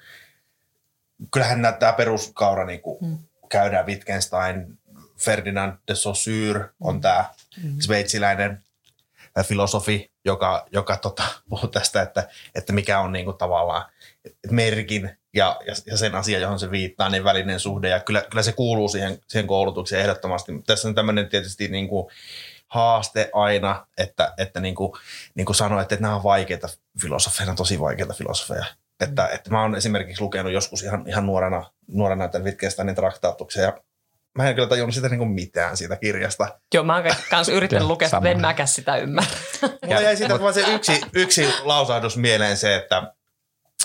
kyllähän 1.31 1.77
tämä 1.79 1.93
peruskaura 1.93 2.67
niin 2.67 2.81
kuin, 2.81 2.99
mm. 3.01 3.19
käydään 3.49 3.87
Wittgenstein, 3.87 4.79
Ferdinand 5.19 5.73
de 5.89 5.95
Saussure 5.95 6.69
on 6.81 7.01
tämä 7.01 7.25
mm. 7.63 7.81
sveitsiläinen 7.81 8.63
filosofi, 9.43 10.11
joka, 10.25 10.67
joka 10.73 10.97
tota, 10.97 11.23
puhuu 11.49 11.69
tästä, 11.69 12.03
että, 12.03 12.29
että 12.55 12.73
mikä 12.73 13.01
on 13.01 13.13
niin 13.13 13.25
kuin, 13.25 13.37
tavallaan 13.37 13.93
merkin 14.51 15.19
ja, 15.35 15.61
ja, 15.67 15.75
ja 15.87 15.97
sen 15.97 16.15
asia, 16.15 16.39
johon 16.39 16.59
se 16.59 16.71
viittaa, 16.71 17.09
niin 17.09 17.25
välinen 17.25 17.61
suhde. 17.61 17.89
Ja 17.89 18.01
kyllä, 18.01 18.25
kyllä 18.31 18.43
se 18.43 18.53
kuuluu 18.53 18.89
siihen, 18.89 19.19
siihen 19.27 19.47
koulutukseen 19.47 20.03
ehdottomasti. 20.03 20.53
Tässä 20.67 20.89
on 20.89 20.95
tämmöinen 20.95 21.29
tietysti 21.29 21.69
niin 21.69 21.89
kuin, 21.89 22.13
haaste 22.73 23.31
aina, 23.33 23.87
että, 23.99 24.35
että 24.39 24.61
niin 24.61 24.75
kuin, 24.75 24.93
niin 25.35 25.45
kuin 25.45 25.57
sanoit, 25.57 25.93
että 25.93 26.03
nämä 26.03 26.17
on 26.17 26.23
vaikeita 26.23 26.69
filosofeja, 27.01 27.51
on 27.51 27.57
tosi 27.57 27.81
vaikeita 27.81 28.15
filosofeja. 28.15 28.65
Että, 29.01 29.29
että 29.29 29.51
mä 29.51 29.63
oon 29.63 29.75
esimerkiksi 29.75 30.23
lukenut 30.23 30.53
joskus 30.53 30.83
ihan, 30.83 31.05
ihan 31.09 31.27
nuorena, 31.27 31.71
nuorena 31.89 32.29
tämän 32.29 32.45
Wittgensteinin 32.45 32.95
traktaatuksen 32.95 33.63
ja 33.63 33.73
mä 34.39 34.49
en 34.49 34.55
kyllä 34.55 34.69
tajunnut 34.69 34.95
sitä 34.95 35.09
niin 35.09 35.29
mitään 35.29 35.77
siitä 35.77 35.97
kirjasta. 35.97 36.59
Joo, 36.75 36.85
mä 36.85 36.97
oon 36.97 37.05
kanssa 37.31 37.53
yrittänyt 37.53 37.89
lukea, 37.89 38.09
mutta 38.13 38.29
en 38.29 38.41
mäkään 38.41 38.69
sitä 38.69 38.97
ymmärrä. 38.97 39.31
Mulla 39.87 40.01
jäi 40.01 40.17
siitä 40.17 40.41
vaan 40.41 40.55
se 40.55 40.65
yksi, 40.75 41.01
yksi 41.13 41.49
lausahdus 41.63 42.17
mieleen 42.17 42.57
se, 42.57 42.77
että 42.77 43.13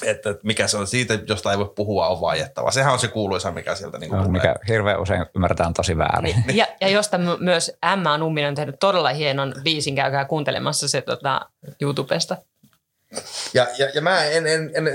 että 0.05 0.35
mikä 0.43 0.67
se 0.67 0.77
on 0.77 0.87
siitä, 0.87 1.19
josta 1.27 1.51
ei 1.51 1.57
voi 1.57 1.73
puhua, 1.75 2.07
on 2.07 2.21
vaiettava. 2.21 2.71
Sehän 2.71 2.93
on 2.93 2.99
se 2.99 3.07
kuuluisa, 3.07 3.51
mikä 3.51 3.75
sieltä 3.75 3.97
niin 3.97 4.11
no, 4.11 4.27
Mikä 4.27 4.55
hirveän 4.67 5.01
usein 5.01 5.25
ymmärretään 5.35 5.73
tosi 5.73 5.97
väärin. 5.97 6.43
Niin, 6.47 6.57
ja, 6.57 6.67
ja 6.81 6.89
josta 6.89 7.19
myös 7.39 7.71
Emma 7.93 8.17
Numminen 8.17 8.49
on 8.49 8.55
tehnyt 8.55 8.79
todella 8.79 9.09
hienon 9.09 9.55
biisin, 9.63 9.95
käykää 9.95 10.25
kuuntelemassa 10.25 10.87
se 10.87 11.01
tota, 11.01 11.41
YouTubesta. 11.81 12.37
Ja, 13.53 13.67
ja, 13.77 13.89
ja 13.93 14.01
mä 14.01 14.23
en, 14.23 14.47
en, 14.47 14.71
en 14.75 14.87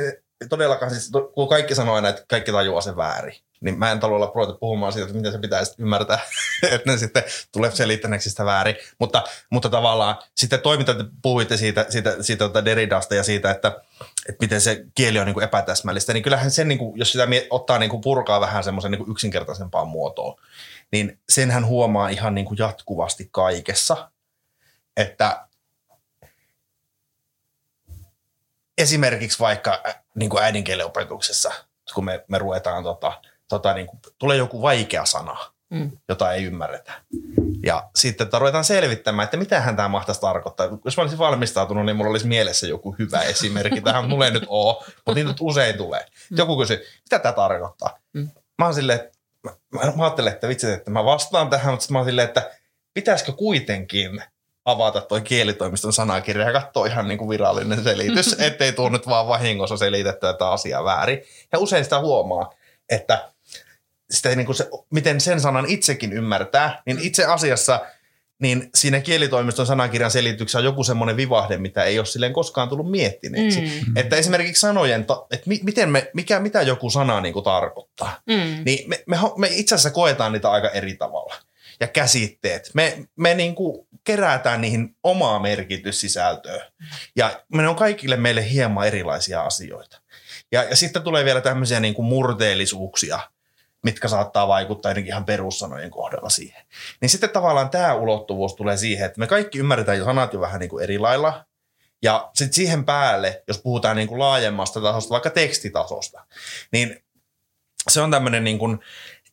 todellakaan, 0.48 0.90
siis, 0.90 1.10
kun 1.34 1.48
kaikki 1.48 1.74
sanoo 1.74 1.94
aina, 1.94 2.08
että 2.08 2.24
kaikki 2.28 2.52
tajuaa 2.52 2.80
sen 2.80 2.96
väärin, 2.96 3.34
niin 3.60 3.78
mä 3.78 3.92
en 3.92 4.04
olla 4.04 4.32
ruveta 4.34 4.52
puhumaan 4.52 4.92
siitä, 4.92 5.06
että 5.06 5.16
miten 5.16 5.32
se 5.32 5.38
pitäisi 5.38 5.74
ymmärtää, 5.78 6.18
että 6.70 6.90
ne 6.90 6.98
sitten 6.98 7.22
tulee 7.52 7.70
selittäneeksi 7.70 8.30
sitä 8.30 8.44
väärin. 8.44 8.76
Mutta, 8.98 9.24
mutta 9.50 9.68
tavallaan 9.68 10.16
sitten 10.36 10.60
toiminta, 10.60 10.92
että 10.92 11.04
puhuitte 11.22 11.56
siitä, 11.56 11.86
siitä, 11.88 12.10
siitä, 12.20 12.44
siitä 12.44 12.64
Deridasta 12.64 13.14
ja 13.14 13.22
siitä, 13.22 13.50
että, 13.50 13.80
että 14.28 14.44
miten 14.44 14.60
se 14.60 14.84
kieli 14.94 15.18
on 15.18 15.26
niin 15.26 15.34
kuin 15.34 15.44
epätäsmällistä, 15.44 16.12
niin 16.12 16.22
kyllähän 16.22 16.50
sen, 16.50 16.68
niin 16.68 16.78
kuin, 16.78 16.98
jos 16.98 17.12
sitä 17.12 17.28
ottaa 17.50 17.78
niin 17.78 17.90
kuin 17.90 18.00
purkaa 18.00 18.40
vähän 18.40 18.64
semmoisen 18.64 18.90
niin 18.90 19.10
yksinkertaisempaan 19.10 19.88
muotoon, 19.88 20.40
niin 20.92 21.20
senhän 21.28 21.66
huomaa 21.66 22.08
ihan 22.08 22.34
niin 22.34 22.44
kuin 22.44 22.58
jatkuvasti 22.58 23.28
kaikessa, 23.32 24.10
että 24.96 25.48
esimerkiksi 28.78 29.38
vaikka 29.38 29.82
niin 30.14 30.30
kuin 30.30 30.42
äidinkielen 30.42 30.86
opetuksessa, 30.86 31.52
kun 31.94 32.04
me, 32.04 32.24
me 32.28 32.38
ruvetaan, 32.38 32.82
tota, 32.82 33.22
tota, 33.48 33.74
niin 33.74 33.86
kuin, 33.86 34.00
tulee 34.18 34.36
joku 34.36 34.62
vaikea 34.62 35.04
sana, 35.04 35.51
mm. 35.72 35.90
jota 36.08 36.32
ei 36.32 36.44
ymmärretä. 36.44 36.92
Ja 37.62 37.90
sitten 37.96 38.28
ruvetaan 38.32 38.64
selvittämään, 38.64 39.24
että 39.24 39.36
mitä 39.36 39.60
hän 39.60 39.76
tämä 39.76 39.88
mahtaisi 39.88 40.20
tarkoittaa. 40.20 40.78
Jos 40.84 40.96
mä 40.96 41.02
olisin 41.02 41.18
valmistautunut, 41.18 41.86
niin 41.86 41.96
mulla 41.96 42.10
olisi 42.10 42.26
mielessä 42.26 42.66
joku 42.66 42.96
hyvä 42.98 43.20
esimerkki. 43.20 43.80
Tähän 43.84 44.08
mulle 44.08 44.30
nyt 44.30 44.44
ole, 44.46 44.84
mutta 44.96 45.14
niitä 45.14 45.30
nyt 45.30 45.40
usein 45.40 45.76
tulee. 45.76 46.06
Mm. 46.30 46.38
Joku 46.38 46.58
kysyy, 46.58 46.86
mitä 47.04 47.18
tämä 47.18 47.32
tarkoittaa? 47.32 47.98
Mm. 48.12 48.28
Mä 48.58 48.64
oon 48.64 48.74
silleen, 48.74 49.00
mä, 49.42 49.92
mä 49.96 50.04
ajattelen, 50.04 50.32
että 50.32 50.48
vitsi, 50.48 50.70
että 50.70 50.90
mä 50.90 51.04
vastaan 51.04 51.50
tähän, 51.50 51.74
mutta 51.74 51.86
mä 51.90 51.98
oon 51.98 52.06
silleen, 52.06 52.28
että 52.28 52.50
pitäisikö 52.94 53.32
kuitenkin 53.32 54.22
avata 54.64 55.00
toi 55.00 55.20
kielitoimiston 55.20 55.92
sanakirja 55.92 56.46
ja 56.46 56.52
katsoa 56.52 56.86
ihan 56.86 57.08
niin 57.08 57.18
kuin 57.18 57.28
virallinen 57.28 57.84
selitys, 57.84 58.36
ettei 58.40 58.72
tule 58.72 58.90
nyt 58.90 59.06
vaan 59.06 59.28
vahingossa 59.28 59.76
selitettyä 59.76 60.32
tätä 60.32 60.50
asiaa 60.50 60.84
väärin. 60.84 61.22
Ja 61.52 61.58
usein 61.58 61.84
sitä 61.84 62.00
huomaa, 62.00 62.50
että 62.88 63.32
sitä 64.12 64.36
niin 64.36 64.46
kuin 64.46 64.56
se, 64.56 64.68
miten 64.90 65.20
sen 65.20 65.40
sanan 65.40 65.66
itsekin 65.66 66.12
ymmärtää, 66.12 66.82
niin 66.86 66.98
itse 66.98 67.24
asiassa 67.24 67.80
niin 68.38 68.70
siinä 68.74 69.00
kielitoimiston 69.00 69.66
sanakirjan 69.66 70.10
selityksessä 70.10 70.58
on 70.58 70.64
joku 70.64 70.84
semmoinen 70.84 71.16
vivahde, 71.16 71.56
mitä 71.58 71.84
ei 71.84 71.98
ole 71.98 72.06
silleen 72.06 72.32
koskaan 72.32 72.68
tullut 72.68 72.90
miettineeksi. 72.90 73.60
Mm. 73.60 73.96
Että 73.96 74.16
esimerkiksi 74.16 74.60
sanojen, 74.60 75.00
että 75.30 75.50
miten 75.62 75.90
me, 75.90 76.10
mikä, 76.14 76.40
mitä 76.40 76.62
joku 76.62 76.90
sana 76.90 77.20
niin 77.20 77.32
kuin 77.32 77.44
tarkoittaa, 77.44 78.20
mm. 78.26 78.64
niin 78.64 78.88
me, 78.88 79.02
me, 79.06 79.16
me 79.36 79.48
itse 79.50 79.74
asiassa 79.74 79.90
koetaan 79.90 80.32
niitä 80.32 80.50
aika 80.50 80.68
eri 80.68 80.94
tavalla. 80.94 81.34
Ja 81.80 81.88
käsitteet. 81.88 82.70
Me, 82.74 83.04
me 83.16 83.34
niin 83.34 83.54
kuin 83.54 83.86
kerätään 84.04 84.60
niihin 84.60 84.96
omaa 85.02 85.38
merkityssisältöä. 85.38 86.66
Ja 87.16 87.42
ne 87.52 87.68
on 87.68 87.76
kaikille 87.76 88.16
meille 88.16 88.50
hieman 88.50 88.86
erilaisia 88.86 89.42
asioita. 89.42 90.00
Ja, 90.52 90.64
ja 90.64 90.76
sitten 90.76 91.02
tulee 91.02 91.24
vielä 91.24 91.40
tämmöisiä 91.40 91.80
niin 91.80 91.94
kuin 91.94 92.06
murteellisuuksia, 92.06 93.20
mitkä 93.82 94.08
saattaa 94.08 94.48
vaikuttaa 94.48 94.88
ainakin 94.88 95.08
ihan 95.08 95.24
perussanojen 95.24 95.90
kohdalla 95.90 96.28
siihen. 96.28 96.64
Niin 97.00 97.08
sitten 97.08 97.30
tavallaan 97.30 97.70
tämä 97.70 97.94
ulottuvuus 97.94 98.54
tulee 98.54 98.76
siihen, 98.76 99.06
että 99.06 99.20
me 99.20 99.26
kaikki 99.26 99.58
ymmärretään 99.58 99.98
jo 99.98 100.04
sanat 100.04 100.32
jo 100.32 100.40
vähän 100.40 100.60
niin 100.60 100.70
kuin 100.70 100.84
eri 100.84 100.98
lailla. 100.98 101.44
Ja 102.02 102.30
sitten 102.34 102.54
siihen 102.54 102.84
päälle, 102.84 103.42
jos 103.48 103.58
puhutaan 103.58 103.96
niin 103.96 104.08
kuin 104.08 104.18
laajemmasta 104.18 104.80
tasosta, 104.80 105.12
vaikka 105.12 105.30
tekstitasosta, 105.30 106.24
niin 106.72 107.02
se 107.90 108.00
on 108.00 108.10
tämmöinen 108.10 108.44
niin 108.44 108.58
kuin 108.58 108.78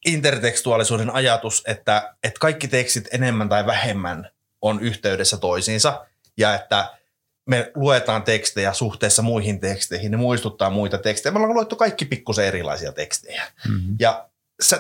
intertekstuaalisuuden 0.05 1.09
ajatus, 1.09 1.63
että, 1.67 2.13
että 2.23 2.39
kaikki 2.39 2.67
tekstit 2.67 3.07
enemmän 3.11 3.49
tai 3.49 3.65
vähemmän 3.65 4.29
on 4.61 4.79
yhteydessä 4.79 5.37
toisiinsa 5.37 6.05
ja 6.37 6.55
että 6.55 6.89
me 7.45 7.71
luetaan 7.75 8.23
tekstejä 8.23 8.73
suhteessa 8.73 9.21
muihin 9.21 9.59
teksteihin, 9.59 10.11
ne 10.11 10.17
muistuttaa 10.17 10.69
muita 10.69 10.97
tekstejä. 10.97 11.33
Me 11.33 11.37
ollaan 11.39 11.53
luettu 11.53 11.75
kaikki 11.75 12.05
pikkusen 12.05 12.45
erilaisia 12.45 12.91
tekstejä. 12.91 13.43
Mm-hmm. 13.67 13.95
Ja 13.99 14.28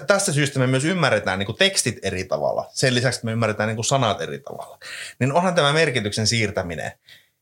tästä 0.07 0.31
syystä 0.31 0.59
me 0.59 0.67
myös 0.67 0.85
ymmärretään 0.85 1.39
niin 1.39 1.45
kuin 1.45 1.57
tekstit 1.57 1.99
eri 2.01 2.23
tavalla. 2.23 2.69
Sen 2.71 2.95
lisäksi 2.95 3.17
että 3.17 3.25
me 3.25 3.31
ymmärretään 3.31 3.67
niin 3.67 3.77
kuin 3.77 3.85
sanat 3.85 4.21
eri 4.21 4.39
tavalla. 4.39 4.79
Niin 5.19 5.33
onhan 5.33 5.55
tämä 5.55 5.73
merkityksen 5.73 6.27
siirtäminen 6.27 6.91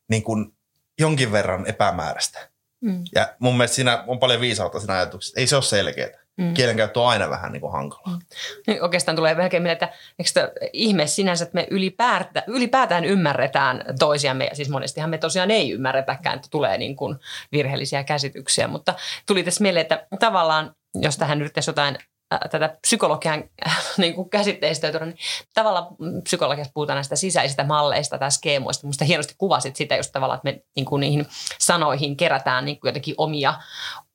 niin 0.10 0.24
kuin 0.24 0.53
jonkin 1.00 1.32
verran 1.32 1.65
epämääräistä. 1.67 2.50
Mm. 2.82 3.03
Ja 3.15 3.36
mun 3.39 3.58
mielestä 3.58 3.75
siinä 3.75 4.03
on 4.08 4.20
paljon 4.20 4.41
viisautta 4.41 4.79
siinä 4.79 4.94
ajatuksessa. 4.94 5.39
Ei 5.39 5.48
se 5.48 5.56
ole 5.56 5.63
selkeää. 5.63 6.10
Mm. 6.38 6.53
Kielenkäyttö 6.53 7.00
on 7.00 7.10
aina 7.10 7.29
vähän 7.29 7.51
niin 7.51 7.62
kuin 7.62 7.72
hankalaa. 7.72 8.17
Mm. 8.17 8.20
Niin 8.67 8.84
oikeastaan 8.84 9.15
tulee 9.15 9.36
melkein 9.36 9.63
mieleen, 9.63 9.84
että 9.84 9.98
eikö 10.20 10.51
ihme 10.74 11.08
sinänsä, 11.08 11.44
että 11.44 11.56
me 11.56 11.67
ylipäätään, 11.72 12.46
ylipäätään 12.48 13.06
ymmärretään 13.06 13.84
toisiamme. 14.00 14.46
Ja 14.46 14.56
siis 14.56 14.70
monestihan 14.70 15.10
me 15.10 15.17
tosiaan 15.17 15.51
ei 15.51 15.72
ymmärretäkään, 15.72 16.36
että 16.36 16.48
tulee 16.51 16.77
niin 16.77 16.96
kuin 16.96 17.15
virheellisiä 17.51 18.03
käsityksiä. 18.03 18.67
Mutta 18.67 18.94
tuli 19.25 19.44
tässä 19.44 19.63
mieleen, 19.63 19.82
että 19.82 20.08
tavallaan, 20.20 20.75
jos 20.96 21.17
tähän 21.17 21.41
yrittäisi 21.41 21.70
jotain 21.70 21.98
tätä 22.29 22.77
psykologian 22.81 23.43
äh, 23.67 23.77
niin 23.98 24.15
kuin 24.15 24.29
käsitteistä, 24.29 24.91
niin 25.05 25.17
tavallaan 25.53 25.88
psykologiassa 26.24 26.72
puhutaan 26.74 26.98
näistä 26.98 27.15
sisäisistä 27.15 27.63
malleista 27.63 28.17
tai 28.17 28.31
skeemoista. 28.31 28.88
Minusta 28.88 29.05
hienosti 29.05 29.36
kuvasit 29.38 29.75
sitä 29.75 29.96
just 29.96 30.12
tavallaan, 30.12 30.38
että 30.38 30.51
me 30.51 30.63
niin 30.75 30.86
kuin 30.86 31.00
niihin 31.00 31.27
sanoihin 31.60 32.17
kerätään 32.17 32.65
niin 32.65 32.79
kuin 32.79 32.89
jotenkin 32.89 33.15
omia, 33.17 33.53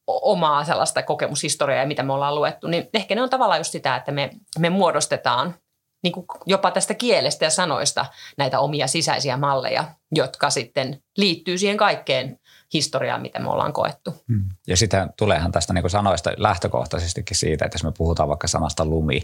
omaa 0.07 0.65
sellaista 0.65 1.03
kokemushistoriaa 1.03 1.81
ja 1.81 1.87
mitä 1.87 2.03
me 2.03 2.13
ollaan 2.13 2.35
luettu, 2.35 2.67
niin 2.67 2.89
ehkä 2.95 3.15
ne 3.15 3.23
on 3.23 3.31
tavallaan 3.31 3.61
just 3.61 3.73
sitä, 3.73 3.97
että 3.97 4.13
me, 4.13 4.31
me 4.59 4.71
muodostetaan 4.71 5.55
niin 6.03 6.13
kuin 6.13 6.27
jopa 6.47 6.71
tästä 6.71 6.95
kielestä 6.95 7.45
ja 7.45 7.51
sanoista 7.51 8.07
näitä 8.39 8.61
omia 8.61 8.87
sisäisiä 8.87 9.37
malleja, 9.37 9.85
jotka 10.13 10.51
sitten 10.51 11.03
liittyy 11.17 11.59
siihen 11.59 11.77
kaikkeen 11.77 12.39
historiaan, 12.73 13.23
mitä 13.23 13.39
me 13.39 13.51
ollaan 13.51 13.73
koettu. 13.73 14.15
Hmm. 14.29 14.49
Ja 14.67 14.77
sitten 14.77 15.11
tuleehan 15.19 15.53
tästä 15.53 15.73
niin 15.73 15.83
kuin 15.83 15.91
sanoista 15.91 16.33
lähtökohtaisestikin 16.37 17.37
siitä, 17.37 17.65
että 17.65 17.75
jos 17.75 17.85
me 17.85 17.93
puhutaan 17.99 18.29
vaikka 18.29 18.49
sanasta 18.49 18.85
lumi, 18.85 19.19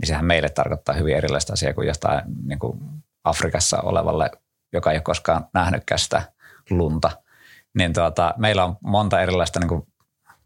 niin 0.00 0.06
sehän 0.06 0.24
meille 0.24 0.48
tarkoittaa 0.48 0.94
hyvin 0.94 1.16
erilaista 1.16 1.52
asiaa 1.52 1.74
kuin 1.74 1.88
jostain 1.88 2.22
niin 2.46 2.58
kuin 2.58 2.80
Afrikassa 3.24 3.80
olevalle, 3.80 4.30
joka 4.72 4.90
ei 4.90 4.96
ole 4.96 5.02
koskaan 5.02 5.46
nähnytkään 5.54 5.98
sitä 5.98 6.22
lunta. 6.70 7.10
Niin 7.74 7.92
tuota, 7.92 8.34
meillä 8.36 8.64
on 8.64 8.76
monta 8.80 9.20
erilaista 9.20 9.60
niin 9.60 9.68
kuin 9.68 9.86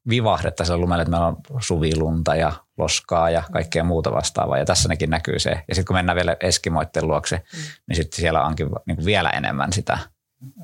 vivahdetta 0.08 0.64
sillä 0.64 0.78
lumelle, 0.78 1.02
että 1.02 1.10
meillä 1.10 1.26
on 1.26 1.36
suvilunta 1.60 2.34
ja 2.34 2.52
loskaa 2.78 3.30
ja 3.30 3.42
kaikkea 3.52 3.84
muuta 3.84 4.12
vastaavaa. 4.12 4.58
Ja 4.58 4.64
tässä 4.64 4.88
nekin 4.88 5.10
näkyy 5.10 5.38
se. 5.38 5.50
Ja 5.68 5.74
sitten 5.74 5.84
kun 5.84 5.96
mennään 5.96 6.16
vielä 6.16 6.36
Eskimoitten 6.40 7.08
luokse, 7.08 7.36
mm. 7.36 7.60
niin 7.88 7.96
sitten 7.96 8.20
siellä 8.20 8.42
onkin 8.42 8.68
niin 8.86 8.96
kuin 8.96 9.06
vielä 9.06 9.30
enemmän 9.30 9.72
sitä 9.72 9.98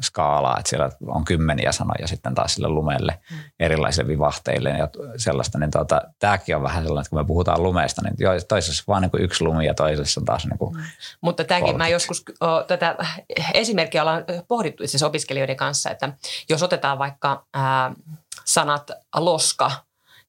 skaalaa, 0.02 0.58
että 0.58 0.70
siellä 0.70 0.90
on 1.06 1.24
kymmeniä 1.24 1.72
sanoja 1.72 2.06
sitten 2.06 2.34
taas 2.34 2.54
sille 2.54 2.68
lumelle 2.68 3.18
mm. 3.30 3.36
erilaisille 3.60 4.08
vivahteille 4.08 4.70
ja 4.70 4.88
sellaista, 5.16 5.58
niin 5.58 5.70
tuota, 5.70 6.02
tämäkin 6.18 6.56
on 6.56 6.62
vähän 6.62 6.82
sellainen, 6.82 7.00
että 7.00 7.10
kun 7.10 7.18
me 7.18 7.24
puhutaan 7.24 7.62
lumeesta, 7.62 8.02
niin 8.02 8.16
toisessa 8.48 8.84
vaan 8.88 9.02
niin 9.02 9.10
kuin 9.10 9.22
yksi 9.22 9.44
lumi 9.44 9.66
ja 9.66 9.74
toisessa 9.74 10.20
on 10.20 10.24
taas 10.24 10.46
niin 10.46 10.58
kuin 10.58 10.76
mm. 10.76 10.82
Mutta 11.20 11.44
tämäkin 11.44 11.76
mä 11.76 11.88
joskus 11.88 12.24
o, 12.40 12.62
tätä 12.62 12.96
esimerkkiä 13.54 14.02
ollaan 14.02 14.24
pohdittu 14.48 14.84
itse 14.84 15.06
opiskelijoiden 15.06 15.56
kanssa, 15.56 15.90
että 15.90 16.12
jos 16.48 16.62
otetaan 16.62 16.98
vaikka 16.98 17.44
ää, 17.54 17.94
sanat 18.44 18.90
loska 19.16 19.70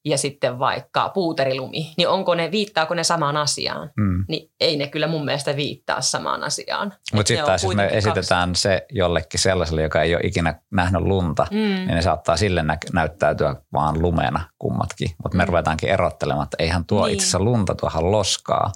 ja 0.04 0.18
sitten 0.18 0.58
vaikka 0.58 1.08
puuterilumi, 1.08 1.94
niin 1.96 2.08
onko 2.08 2.34
ne, 2.34 2.50
viittaako 2.50 2.94
ne 2.94 3.04
samaan 3.04 3.36
asiaan? 3.36 3.90
Mm. 3.96 4.24
Niin 4.28 4.50
ei 4.60 4.76
ne 4.76 4.88
kyllä 4.88 5.06
mun 5.06 5.24
mielestä 5.24 5.56
viittaa 5.56 6.00
samaan 6.00 6.44
asiaan. 6.44 6.92
Mutta 7.12 7.28
sitten 7.28 7.46
taas 7.46 7.64
jos 7.64 7.74
me 7.74 7.88
esitetään 7.92 8.48
kaksi. 8.48 8.62
se 8.62 8.86
jollekin 8.90 9.40
sellaiselle, 9.40 9.82
joka 9.82 10.02
ei 10.02 10.14
ole 10.14 10.22
ikinä 10.24 10.54
nähnyt 10.70 11.02
lunta, 11.02 11.46
mm. 11.50 11.56
niin 11.56 11.88
ne 11.88 12.02
saattaa 12.02 12.36
sille 12.36 12.62
nä- 12.62 12.78
näyttäytyä 12.92 13.56
vaan 13.72 14.02
lumena 14.02 14.40
kummatkin. 14.58 15.10
Mutta 15.22 15.36
me 15.38 15.44
mm. 15.44 15.48
ruvetaankin 15.48 15.88
erottelemaan, 15.88 16.44
että 16.44 16.56
eihän 16.58 16.84
tuo 16.84 17.06
niin. 17.06 17.14
itse 17.14 17.24
asiassa 17.24 17.40
lunta, 17.40 17.74
tuohan 17.74 18.12
loskaa. 18.12 18.72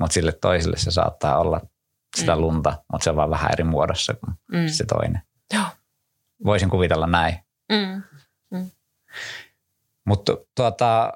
Mutta 0.00 0.14
sille 0.14 0.32
toiselle 0.32 0.76
se 0.76 0.90
saattaa 0.90 1.38
olla 1.38 1.60
sitä 2.16 2.34
mm. 2.34 2.40
lunta, 2.40 2.82
mutta 2.92 3.04
se 3.04 3.10
on 3.10 3.16
vaan 3.16 3.30
vähän 3.30 3.52
eri 3.52 3.64
muodossa 3.64 4.14
kuin 4.14 4.34
mm. 4.52 4.68
se 4.68 4.84
toinen. 4.84 5.22
Joo. 5.54 5.64
Voisin 6.44 6.70
kuvitella 6.70 7.06
näin. 7.06 7.38
Mm. 7.72 8.02
Mutta 10.08 10.36
tuota, 10.56 11.12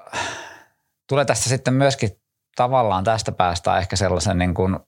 tulee 1.09 1.25
tästä 1.25 1.49
sitten 1.49 1.73
myöskin 1.73 2.09
tavallaan 2.55 3.03
tästä 3.03 3.31
päästä 3.31 3.77
ehkä 3.77 3.95
sellaisen 3.95 4.37
niin 4.37 4.53
kuin 4.53 4.79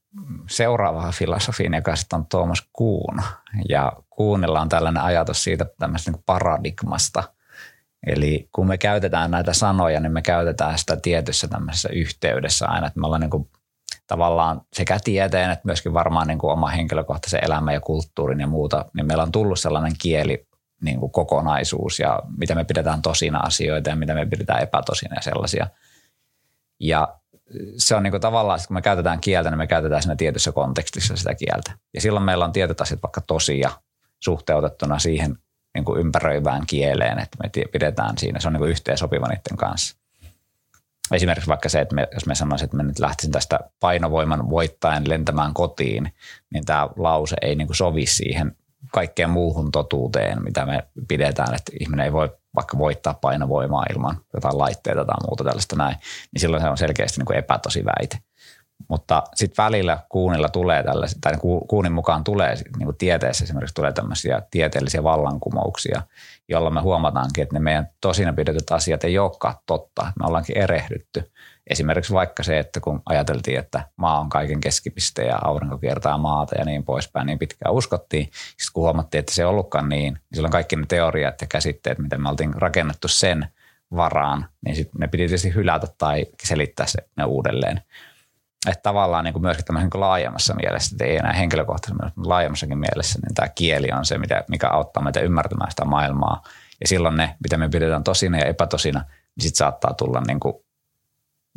seuraavaan 0.50 1.13
filosofiin, 1.13 1.74
joka 1.74 1.95
sitten 1.95 2.19
on 2.19 2.25
Tuomas 2.25 2.67
Kuun. 2.74 3.21
Ja 3.69 3.93
Kuunilla 4.09 4.62
on 4.62 4.69
tällainen 4.69 5.03
ajatus 5.03 5.43
siitä 5.43 5.65
tämmöistä 5.79 6.12
niin 6.12 6.24
paradigmasta. 6.25 7.24
Eli 8.07 8.50
kun 8.51 8.67
me 8.67 8.77
käytetään 8.77 9.31
näitä 9.31 9.53
sanoja, 9.53 10.00
niin 10.00 10.12
me 10.12 10.21
käytetään 10.21 10.77
sitä 10.77 10.97
tietyssä 10.97 11.47
tämmöisessä 11.47 11.89
yhteydessä 11.89 12.67
aina, 12.67 12.88
että 12.88 13.00
me 13.00 13.05
ollaan 13.05 13.21
niin 13.21 13.29
kuin 13.29 13.50
tavallaan 14.07 14.62
sekä 14.74 15.00
tieteen 15.03 15.51
että 15.51 15.65
myöskin 15.65 15.93
varmaan 15.93 16.27
niin 16.27 16.39
kuin 16.39 16.51
oma 16.51 16.67
henkilökohtaisen 16.67 17.45
elämän 17.45 17.74
ja 17.74 17.81
kulttuurin 17.81 18.39
ja 18.39 18.47
muuta, 18.47 18.85
niin 18.93 19.05
meillä 19.05 19.24
on 19.24 19.31
tullut 19.31 19.59
sellainen 19.59 19.93
kieli 20.01 20.45
niin 20.82 21.00
kuin 21.00 21.12
kokonaisuus 21.12 22.00
ja 22.00 22.20
mitä 22.38 22.55
me 22.55 22.63
pidetään 22.63 23.01
tosina 23.01 23.39
asioita 23.39 23.89
ja 23.89 23.96
mitä 23.96 24.13
me 24.13 24.25
pidetään 24.25 24.63
epätosina 24.63 25.15
ja 25.15 25.22
sellaisia. 25.22 25.67
Ja 26.79 27.20
se 27.77 27.96
on 27.96 28.03
niin 28.03 28.12
kuin 28.12 28.22
tavallaan, 28.22 28.60
kun 28.67 28.74
me 28.74 28.82
käytetään 28.82 29.22
kieltä, 29.22 29.50
niin 29.50 29.58
me 29.58 29.67
käytetään 29.67 30.01
siinä 30.01 30.15
tietyssä 30.15 30.51
kontekstissa 30.51 31.15
sitä 31.15 31.36
kieltä. 31.36 31.72
Ja 31.94 32.01
silloin 32.01 32.25
meillä 32.25 32.46
on 32.46 32.51
tietyt 32.51 32.82
asiat 32.82 33.03
vaikka 33.03 33.22
tosia 33.22 33.72
suhteutettuna 34.20 35.00
siihen 35.00 35.38
niin 35.74 35.86
kuin 35.86 36.00
ympäröivään 36.00 36.63
kieleen, 36.67 37.20
että 37.20 37.38
me 37.44 37.50
pidetään 37.72 38.17
siinä, 38.17 38.39
se 38.39 38.48
on 38.48 38.53
niin 38.53 38.60
kuin 38.60 38.72
yhteensopiva 38.72 39.27
niiden 39.27 39.58
kanssa. 39.58 39.98
Esimerkiksi 41.12 41.50
vaikka 41.50 41.70
se, 41.70 41.82
että 41.82 41.96
me, 41.96 42.08
jos 42.13 42.25
me 42.25 42.36
sanoisin, 42.36 42.65
että 42.65 42.77
me 42.77 42.84
nyt 42.84 43.00
lähtisin 43.00 43.31
tästä 43.31 43.59
painovoiman 43.79 44.50
voittaen 44.50 45.09
lentämään 45.09 45.53
kotiin, 45.53 46.14
niin 46.53 46.66
tämä 46.66 46.90
lause 46.98 47.35
ei 47.42 47.55
niin 47.55 47.68
kuin 47.68 47.77
sovi 47.77 48.05
siihen 48.05 48.55
kaikkeen 48.91 49.29
muuhun 49.29 49.71
totuuteen, 49.71 50.43
mitä 50.43 50.65
me 50.65 50.87
pidetään, 51.07 51.55
että 51.55 51.71
ihminen 51.79 52.05
ei 52.05 52.13
voi 52.13 52.29
vaikka 52.55 52.77
voittaa 52.77 53.13
painovoimaa 53.13 53.85
ilman 53.93 54.17
jotain 54.33 54.57
laitteita 54.57 55.05
tai 55.05 55.15
muuta 55.27 55.43
tällaista 55.43 55.75
näin, 55.75 55.95
niin 56.31 56.41
silloin 56.41 56.63
se 56.63 56.69
on 56.69 56.77
selkeästi 56.77 57.19
niin 57.19 57.25
kuin 57.25 57.37
epätosi 57.37 57.85
väite. 57.85 58.17
Mutta 58.90 59.24
sitten 59.35 59.64
välillä 59.64 60.00
kuunilla 60.09 60.50
tulee 60.50 60.83
tällaisia, 60.83 61.20
tai 61.22 61.33
kuunin 61.68 61.92
mukaan 61.92 62.24
tulee 62.24 62.55
niin 62.55 62.85
kuin 62.85 62.98
tieteessä 62.98 63.44
esimerkiksi 63.44 63.75
tulee 63.75 63.94
tämmöisiä 63.94 64.42
tieteellisiä 64.51 65.03
vallankumouksia, 65.03 66.01
jolla 66.48 66.70
me 66.70 66.81
huomataankin, 66.81 67.42
että 67.42 67.55
ne 67.55 67.59
meidän 67.59 67.90
tosina 68.01 68.33
pidetyt 68.33 68.72
asiat 68.72 69.03
ei 69.03 69.20
olekaan 69.20 69.55
totta. 69.66 70.03
Me 70.20 70.27
ollaankin 70.27 70.57
erehdytty. 70.57 71.31
Esimerkiksi 71.68 72.14
vaikka 72.14 72.44
se, 72.44 72.59
että 72.59 72.79
kun 72.79 73.01
ajateltiin, 73.05 73.59
että 73.59 73.88
maa 73.96 74.20
on 74.20 74.29
kaiken 74.29 74.61
keskipiste 74.61 75.24
ja 75.24 75.40
aurinko 75.42 75.77
kiertää 75.77 76.18
maata 76.18 76.55
ja 76.59 76.66
niin 76.66 76.83
poispäin, 76.83 77.27
niin 77.27 77.40
pitkään 77.40 77.75
uskottiin. 77.75 78.25
Sitten 78.25 78.74
kun 78.74 78.83
huomattiin, 78.83 79.20
että 79.20 79.33
se 79.33 79.42
ei 79.42 79.46
ollutkaan 79.46 79.90
niin, 79.90 80.14
niin 80.14 80.22
silloin 80.33 80.51
kaikki 80.51 80.75
ne 80.75 80.85
teoriat 80.88 81.42
ja 81.42 81.48
käsitteet, 81.48 82.00
miten 82.00 82.22
me 82.22 82.29
oltiin 82.29 82.53
rakennettu 82.53 83.07
sen 83.07 83.48
varaan, 83.96 84.50
niin 84.66 84.75
sitten 84.75 85.00
ne 85.00 85.07
piti 85.07 85.27
tietysti 85.27 85.55
hylätä 85.55 85.88
tai 85.98 86.25
selittää 86.44 86.85
se 86.85 87.00
ne 87.18 87.24
uudelleen. 87.24 87.81
Että 88.68 88.82
tavallaan 88.84 89.24
niin 89.24 89.34
kuin 89.34 89.44
myöskin 89.44 89.66
tämmöisen 89.66 89.90
niin 89.94 90.01
laajemmassa 90.01 90.56
mielessä, 90.56 90.96
että 90.96 91.06
ei 91.06 91.18
enää 91.18 91.34
henkilökohtaisesti, 91.34 92.04
mutta 92.16 92.30
laajemmassakin 92.30 92.78
mielessä, 92.78 93.20
niin 93.24 93.36
tämä 93.36 93.50
kieli 93.50 93.92
on 93.92 94.06
se, 94.06 94.20
mikä 94.50 94.70
auttaa 94.70 95.04
meitä 95.04 95.20
ymmärtämään 95.20 95.72
sitä 95.72 95.86
maailmaa. 95.86 96.44
Ja 96.82 96.88
silloin 96.88 97.18
ne, 97.18 97.36
mitä 97.44 97.58
me 97.58 97.70
pidetään 97.70 98.04
tosina 98.04 98.38
ja 98.38 98.46
epätosina, 98.46 99.00
niin 99.00 99.44
sitten 99.44 99.58
saattaa 99.58 99.94
tulla 99.94 100.22
niin 100.28 100.40
kuin 100.40 100.54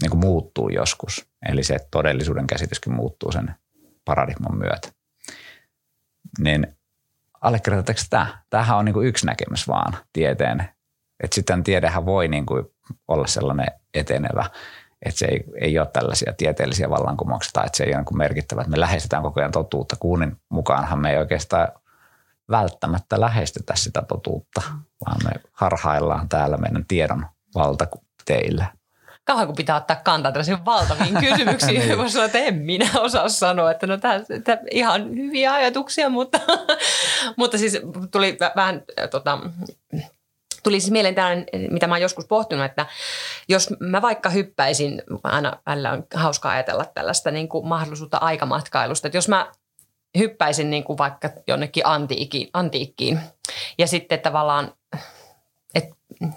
niin 0.03 0.11
kuin 0.11 0.21
muuttuu 0.21 0.69
joskus. 0.69 1.27
Eli 1.49 1.63
se 1.63 1.79
todellisuuden 1.91 2.47
käsityskin 2.47 2.93
muuttuu 2.93 3.33
sen 3.33 3.55
paradigman 4.05 4.59
myötä. 4.59 4.89
Niin 6.39 6.67
allekirjoitatteko 7.41 8.01
tämä? 8.11 8.43
Tämähän 8.51 8.79
on 8.79 8.85
niin 8.85 8.95
kuin 8.95 9.07
yksi 9.07 9.27
näkemys 9.27 9.69
vaan 9.69 9.97
tieteen. 10.13 10.69
Että 11.23 11.35
sitten 11.35 11.65
tiedehän 11.65 12.07
voi 12.07 12.29
niin 12.29 12.47
kuin 12.47 12.65
olla 13.09 13.27
sellainen 13.27 13.67
etenevä, 13.95 14.51
että 15.03 15.19
se 15.19 15.27
ei, 15.27 15.45
ei 15.61 15.79
ole 15.79 15.87
tällaisia 15.87 16.33
tieteellisiä 16.33 16.91
vallankumouksia 16.91 17.51
tai 17.53 17.67
että 17.67 17.77
se 17.77 17.85
ei 17.85 17.95
ole 17.95 18.05
niin 18.11 18.19
merkittävä, 18.19 18.61
että 18.61 18.71
me 18.71 18.81
lähestytään 18.81 19.23
koko 19.23 19.41
ajan 19.41 19.53
totuutta. 19.53 19.97
Kuunin 19.97 20.37
mukaanhan 20.49 20.99
me 20.99 21.11
ei 21.11 21.19
oikeastaan 21.19 21.69
välttämättä 22.51 23.21
lähestytä 23.21 23.77
sitä 23.77 24.03
totuutta, 24.09 24.63
vaan 25.07 25.17
me 25.25 25.31
harhaillaan 25.53 26.29
täällä 26.29 26.57
meidän 26.57 26.85
tiedon 26.89 27.27
valtateillä 27.55 28.67
kauan 29.29 29.47
kun 29.47 29.57
pitää 29.57 29.77
ottaa 29.77 29.97
kantaa 29.97 30.33
tällaisiin 30.33 30.65
valtaviin 30.65 31.15
kysymyksiin. 31.31 31.81
niin. 31.81 31.99
Voisi 31.99 32.13
sanoa, 32.13 32.27
että 32.27 32.39
en 32.39 32.55
minä 32.55 32.91
osaa 32.99 33.29
sanoa, 33.29 33.71
että 33.71 33.87
no 33.87 33.97
tämä, 33.97 34.15
tämä 34.45 34.59
ihan 34.71 35.11
hyviä 35.17 35.53
ajatuksia, 35.53 36.09
mutta, 36.09 36.41
mutta 37.39 37.59
siis 37.59 37.81
tuli 38.11 38.37
vähän 38.57 38.83
tota, 39.11 39.39
tuli 40.63 40.81
siis 40.81 40.93
mieleen 40.93 41.15
tällainen, 41.15 41.47
mitä 41.71 41.87
mä 41.87 41.95
oon 41.95 42.03
joskus 42.03 42.27
pohtinut, 42.27 42.65
että 42.65 42.87
jos 43.49 43.75
mä 43.81 44.03
vaikka 44.03 44.31
hyppäisin, 44.31 45.03
aina 45.25 45.53
välillä 45.67 45.93
on 45.93 46.07
hauskaa 46.15 46.53
ajatella 46.53 46.85
tällaista 46.85 47.31
niin 47.31 47.49
kuin 47.49 47.67
mahdollisuutta 47.67 48.17
aikamatkailusta, 48.17 49.09
että 49.09 49.19
jos 49.19 49.29
mä 49.29 49.53
hyppäisin 50.19 50.71
niin 50.71 50.85
kuin 50.85 50.99
vaikka 50.99 51.31
jonnekin 51.47 51.87
antiikkiin, 51.87 52.49
antiikkiin 52.53 53.21
ja 53.79 53.87
sitten 53.87 54.21
tavallaan 54.21 54.73
että 55.75 55.97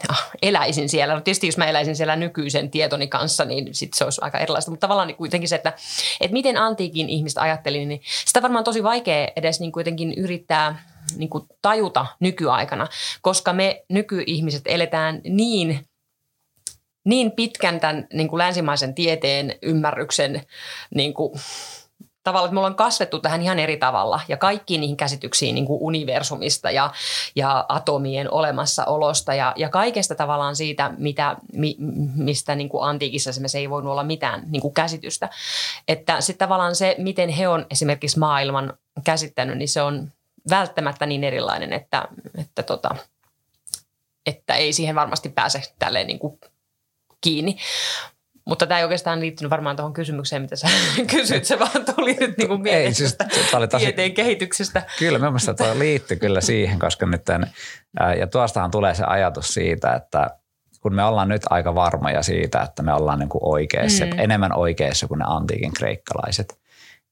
ah, 0.09 0.29
eläisin 0.41 0.89
siellä. 0.89 1.13
No 1.13 1.21
tietysti 1.21 1.47
jos 1.47 1.57
mä 1.57 1.65
eläisin 1.65 1.95
siellä 1.95 2.15
nykyisen 2.15 2.71
tietoni 2.71 3.07
kanssa, 3.07 3.45
niin 3.45 3.75
sit 3.75 3.93
se 3.93 4.03
olisi 4.03 4.21
aika 4.23 4.39
erilaista. 4.39 4.71
Mutta 4.71 4.87
tavallaan 4.87 5.07
niin 5.07 5.17
kuitenkin 5.17 5.49
se, 5.49 5.55
että, 5.55 5.73
että 6.21 6.33
miten 6.33 6.57
antiikin 6.57 7.09
ihmiset 7.09 7.37
ajatteli, 7.37 7.85
niin 7.85 8.01
sitä 8.25 8.41
varmaan 8.41 8.63
tosi 8.63 8.83
vaikea 8.83 9.27
edes 9.35 9.59
niin 9.59 9.71
kuitenkin 9.71 10.13
yrittää 10.13 10.90
niin 11.17 11.29
kuin 11.29 11.43
tajuta 11.61 12.05
nykyaikana, 12.19 12.87
koska 13.21 13.53
me 13.53 13.85
nykyihmiset 13.89 14.61
eletään 14.65 15.21
niin 15.23 15.85
niin 17.05 17.31
pitkän 17.31 17.79
tämän 17.79 18.07
niin 18.13 18.27
kuin 18.27 18.37
länsimaisen 18.37 18.95
tieteen 18.95 19.55
ymmärryksen 19.61 20.43
niin 20.95 21.13
kuin, 21.13 21.33
tavallaan, 22.23 22.47
että 22.47 22.53
me 22.53 22.59
ollaan 22.59 22.75
kasvettu 22.75 23.19
tähän 23.19 23.41
ihan 23.41 23.59
eri 23.59 23.77
tavalla 23.77 24.19
ja 24.27 24.37
kaikkiin 24.37 24.81
niihin 24.81 24.97
käsityksiin 24.97 25.55
niin 25.55 25.65
kuin 25.65 25.81
universumista 25.81 26.71
ja, 26.71 26.91
ja 27.35 27.65
atomien 27.69 28.33
olemassaolosta 28.33 29.33
ja, 29.33 29.53
ja 29.55 29.69
kaikesta 29.69 30.15
tavallaan 30.15 30.55
siitä, 30.55 30.93
mitä, 30.97 31.35
mi, 31.53 31.75
mistä 32.15 32.55
niin 32.55 32.69
kuin 32.69 32.83
antiikissa 32.83 33.29
esimerkiksi 33.29 33.57
ei 33.57 33.69
voinut 33.69 33.91
olla 33.91 34.03
mitään 34.03 34.43
niin 34.47 34.61
kuin 34.61 34.73
käsitystä. 34.73 35.29
Että 35.87 36.21
sitten 36.21 36.45
tavallaan 36.45 36.75
se, 36.75 36.95
miten 36.97 37.29
he 37.29 37.47
on 37.47 37.65
esimerkiksi 37.71 38.19
maailman 38.19 38.73
käsittänyt, 39.03 39.57
niin 39.57 39.69
se 39.69 39.81
on 39.81 40.07
välttämättä 40.49 41.05
niin 41.05 41.23
erilainen, 41.23 41.73
että, 41.73 42.07
että, 42.37 42.63
tota, 42.63 42.95
että 44.25 44.53
ei 44.53 44.73
siihen 44.73 44.95
varmasti 44.95 45.29
pääse 45.29 45.61
tälleen 45.79 46.07
niin 46.07 46.19
kuin 46.19 46.39
kiinni. 47.21 47.57
mutta 48.45 48.67
tämä 48.67 48.77
ei 48.77 48.83
oikeastaan 48.83 49.19
liittynyt 49.19 49.49
varmaan 49.51 49.75
tuohon 49.75 49.93
kysymykseen, 49.93 50.41
mitä 50.41 50.55
sä 50.55 50.67
kysyit. 51.15 51.45
Se 51.45 51.59
vaan 51.59 51.85
tuli 51.95 52.13
nyt 52.13 52.37
niin 52.37 52.47
kuin 52.47 52.67
Ei, 52.67 52.93
siis 52.93 53.15
mielestä 53.19 53.67
tosi, 53.67 53.85
tieteen 53.85 54.13
kehityksestä. 54.13 54.81
Kyllä, 54.99 55.19
mielestäni 55.19 55.57
tuo 55.57 55.79
liittyy 55.79 56.17
kyllä 56.17 56.41
siihen, 56.41 56.79
koska 56.79 57.05
nyt 57.05 57.23
tämän, 57.25 57.51
ja 58.19 58.27
tuostahan 58.27 58.71
tulee 58.71 58.95
se 58.95 59.03
ajatus 59.03 59.47
siitä, 59.47 59.93
että 59.93 60.29
kun 60.81 60.95
me 60.95 61.03
ollaan 61.03 61.29
nyt 61.29 61.41
aika 61.49 61.75
varmoja 61.75 62.23
siitä, 62.23 62.61
että 62.61 62.83
me 62.83 62.93
ollaan 62.93 63.19
niin 63.19 63.29
kuin 63.29 63.41
oikeassa, 63.45 64.05
Mm. 64.05 64.19
enemmän 64.19 64.57
oikeassa 64.57 65.07
kuin 65.07 65.19
ne 65.19 65.25
antiikin 65.27 65.73
kreikkalaiset, 65.73 66.59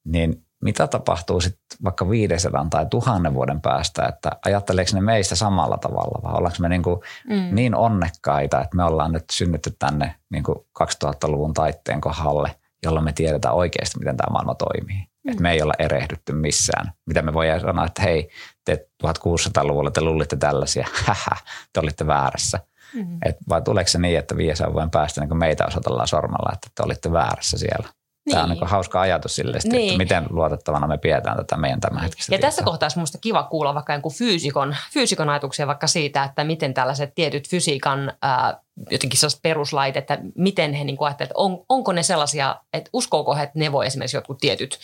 niin 0.05 0.45
mitä 0.63 0.87
tapahtuu 0.87 1.41
sitten 1.41 1.77
vaikka 1.83 2.09
500 2.09 2.67
tai 2.69 2.85
tuhannen 2.89 3.33
vuoden 3.33 3.61
päästä, 3.61 4.05
että 4.05 4.31
ajatteleeko 4.45 4.91
ne 4.93 5.01
meistä 5.01 5.35
samalla 5.35 5.77
tavalla 5.77 6.21
vai 6.23 6.33
ollaanko 6.33 6.57
me 6.59 6.69
niin, 6.69 6.83
kuin 6.83 6.99
Mm. 7.29 7.55
niin 7.55 7.75
onnekkaita, 7.75 8.61
että 8.61 8.75
me 8.75 8.83
ollaan 8.83 9.11
nyt 9.11 9.23
synnytty 9.31 9.75
tänne 9.79 10.15
niin 10.29 10.43
kuin 10.43 10.57
2000-luvun 10.83 11.53
taitteen 11.53 12.01
kohdalle, 12.01 12.55
jolloin 12.83 13.05
me 13.05 13.13
tiedetään 13.13 13.55
oikeasti, 13.55 13.99
miten 13.99 14.17
tämä 14.17 14.31
maailma 14.31 14.55
toimii. 14.55 14.97
Mm. 14.97 15.31
Että 15.31 15.41
me 15.41 15.51
ei 15.51 15.61
olla 15.61 15.73
erehdytty 15.79 16.33
missään. 16.33 16.91
Mitä 17.05 17.21
me 17.21 17.33
voidaan 17.33 17.61
sanoa, 17.61 17.85
että 17.85 18.01
hei, 18.01 18.29
te 18.65 18.87
1600-luvulla 19.03 19.91
te 19.91 20.01
luulitte 20.01 20.35
tällaisia, 20.35 20.87
hähä, 21.05 21.37
te 21.73 21.79
olitte 21.79 22.07
väärässä. 22.07 22.59
Mm. 22.93 23.17
Et 23.25 23.35
vai 23.49 23.61
tuleeko 23.61 23.87
se 23.87 23.99
niin, 23.99 24.19
että 24.19 24.37
500 24.37 24.73
vuoden 24.73 24.89
päästä 24.89 25.21
niin 25.21 25.37
meitä 25.37 25.65
osoitellaan 25.65 26.07
sormella, 26.07 26.51
että 26.53 26.67
te 26.75 26.83
olitte 26.83 27.11
väärässä 27.11 27.57
siellä? 27.57 27.89
Tämä 28.31 28.43
on 28.43 28.49
Niin. 28.49 28.59
niin 28.59 28.69
hauska 28.69 29.01
ajatus 29.01 29.35
sille, 29.35 29.57
niin. 29.63 29.71
Niin. 29.71 29.87
että 29.87 29.97
miten 29.97 30.25
luotettavana 30.29 30.87
me 30.87 30.97
pidetään 30.97 31.37
tätä 31.37 31.57
meidän 31.57 31.79
tämänhetkistä 31.79 32.35
Ja 32.35 32.39
tässä 32.39 32.57
tietoa. 32.61 32.71
kohtaa 32.71 32.85
olisi 32.85 32.97
minusta 32.97 33.17
kiva 33.21 33.43
kuulla 33.43 33.73
vaikka 33.75 33.93
jonkun 33.93 34.11
fyysikon, 34.13 34.75
fyysikon 34.93 35.29
ajatuksia 35.29 35.67
vaikka 35.67 35.87
siitä, 35.87 36.23
että 36.23 36.43
miten 36.43 36.73
tällaiset 36.73 37.15
tietyt 37.15 37.49
fysiikan 37.49 38.13
ää, 38.21 38.61
jotenkin 38.91 39.19
sellaiset 39.19 39.41
peruslait, 39.41 39.97
että 39.97 40.17
miten 40.35 40.73
he 40.73 40.83
niin 40.83 40.97
ajattelevat, 40.99 41.31
että 41.31 41.41
on, 41.41 41.65
onko 41.69 41.91
ne 41.93 42.03
sellaisia, 42.03 42.55
että 42.73 42.89
uskooko 42.93 43.35
he, 43.35 43.43
että 43.43 43.59
ne 43.59 43.71
voi 43.71 43.87
esimerkiksi 43.87 44.17
jotkut 44.17 44.37
tietyt, 44.37 44.79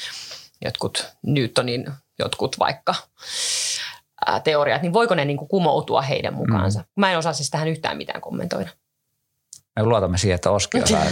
jotkut 0.65 1.05
Newtonin, 1.25 1.91
jotkut 2.19 2.59
vaikka 2.59 2.95
ää, 4.27 4.39
teoriat, 4.39 4.81
niin 4.81 4.93
voiko 4.93 5.15
ne 5.15 5.25
niin 5.25 5.37
kuin 5.37 5.49
kumoutua 5.49 6.01
heidän 6.01 6.33
mukaansa? 6.33 6.79
Mm. 6.79 6.85
Mä 6.95 7.11
en 7.11 7.17
osaa 7.17 7.33
siis 7.33 7.49
tähän 7.49 7.67
yhtään 7.67 7.97
mitään 7.97 8.21
kommentoida. 8.21 8.69
Me 9.75 9.83
luotamme 9.83 10.17
siihen, 10.17 10.35
että 10.35 10.51
Oski 10.51 10.81
osaa 10.83 11.05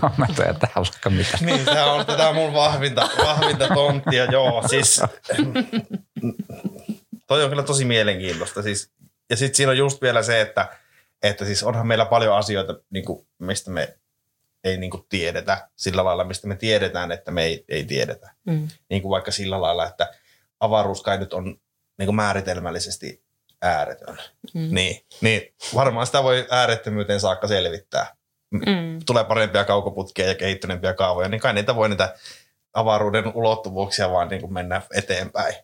kommentoida 0.00 0.54
tähän 0.54 0.84
vaikka 0.92 1.10
mitä. 1.10 1.38
Niin, 1.40 1.64
tämä 1.64 1.92
on 1.92 2.06
tätä 2.06 2.32
mun 2.32 2.52
vahvinta, 2.52 3.08
vahvinta 3.24 3.68
tonttia, 3.68 4.24
joo. 4.24 4.68
Siis, 4.68 5.02
toi 7.26 7.44
on 7.44 7.48
kyllä 7.48 7.62
tosi 7.62 7.84
mielenkiintoista. 7.84 8.62
Siis, 8.62 8.92
ja 9.30 9.36
sitten 9.36 9.56
siinä 9.56 9.70
on 9.70 9.78
just 9.78 10.02
vielä 10.02 10.22
se, 10.22 10.40
että, 10.40 10.68
että 11.22 11.44
siis 11.44 11.62
onhan 11.62 11.86
meillä 11.86 12.04
paljon 12.04 12.36
asioita, 12.36 12.74
niin 12.90 13.04
kuin, 13.04 13.26
mistä 13.38 13.70
me 13.70 13.98
ei 14.64 14.76
niin 14.76 14.90
kuin 14.90 15.06
tiedetä 15.08 15.68
sillä 15.76 16.04
lailla, 16.04 16.24
mistä 16.24 16.48
me 16.48 16.56
tiedetään, 16.56 17.12
että 17.12 17.30
me 17.30 17.44
ei, 17.44 17.64
ei 17.68 17.84
tiedetä. 17.84 18.34
Mm. 18.44 18.68
Niin 18.90 19.02
kuin 19.02 19.10
vaikka 19.10 19.30
sillä 19.30 19.60
lailla, 19.60 19.86
että 19.86 20.14
avaruus 20.60 21.02
kai 21.02 21.18
nyt 21.18 21.32
on 21.32 21.44
niin 21.98 22.06
kuin 22.06 22.16
määritelmällisesti 22.16 23.25
ääretön. 23.66 24.18
Mm. 24.54 24.68
Niin, 24.70 25.04
niin 25.20 25.54
varmaan 25.74 26.06
sitä 26.06 26.22
voi 26.22 26.46
äärettömyyteen 26.50 27.20
saakka 27.20 27.48
selvittää 27.48 28.16
Mm. 28.50 29.00
tulee 29.06 29.24
parempia 29.24 29.64
kaukoputkia 29.64 30.26
ja 30.26 30.34
kehittyneempiä 30.34 30.94
kaavoja, 30.94 31.28
niin 31.28 31.40
kai 31.40 31.54
niitä 31.54 31.76
voi 31.76 31.88
niitä 31.88 32.14
avaruuden 32.74 33.32
ulottuvuuksia 33.34 34.10
vaan 34.10 34.28
niin 34.28 34.40
kuin 34.40 34.52
mennä 34.52 34.82
eteenpäin. 34.94 35.54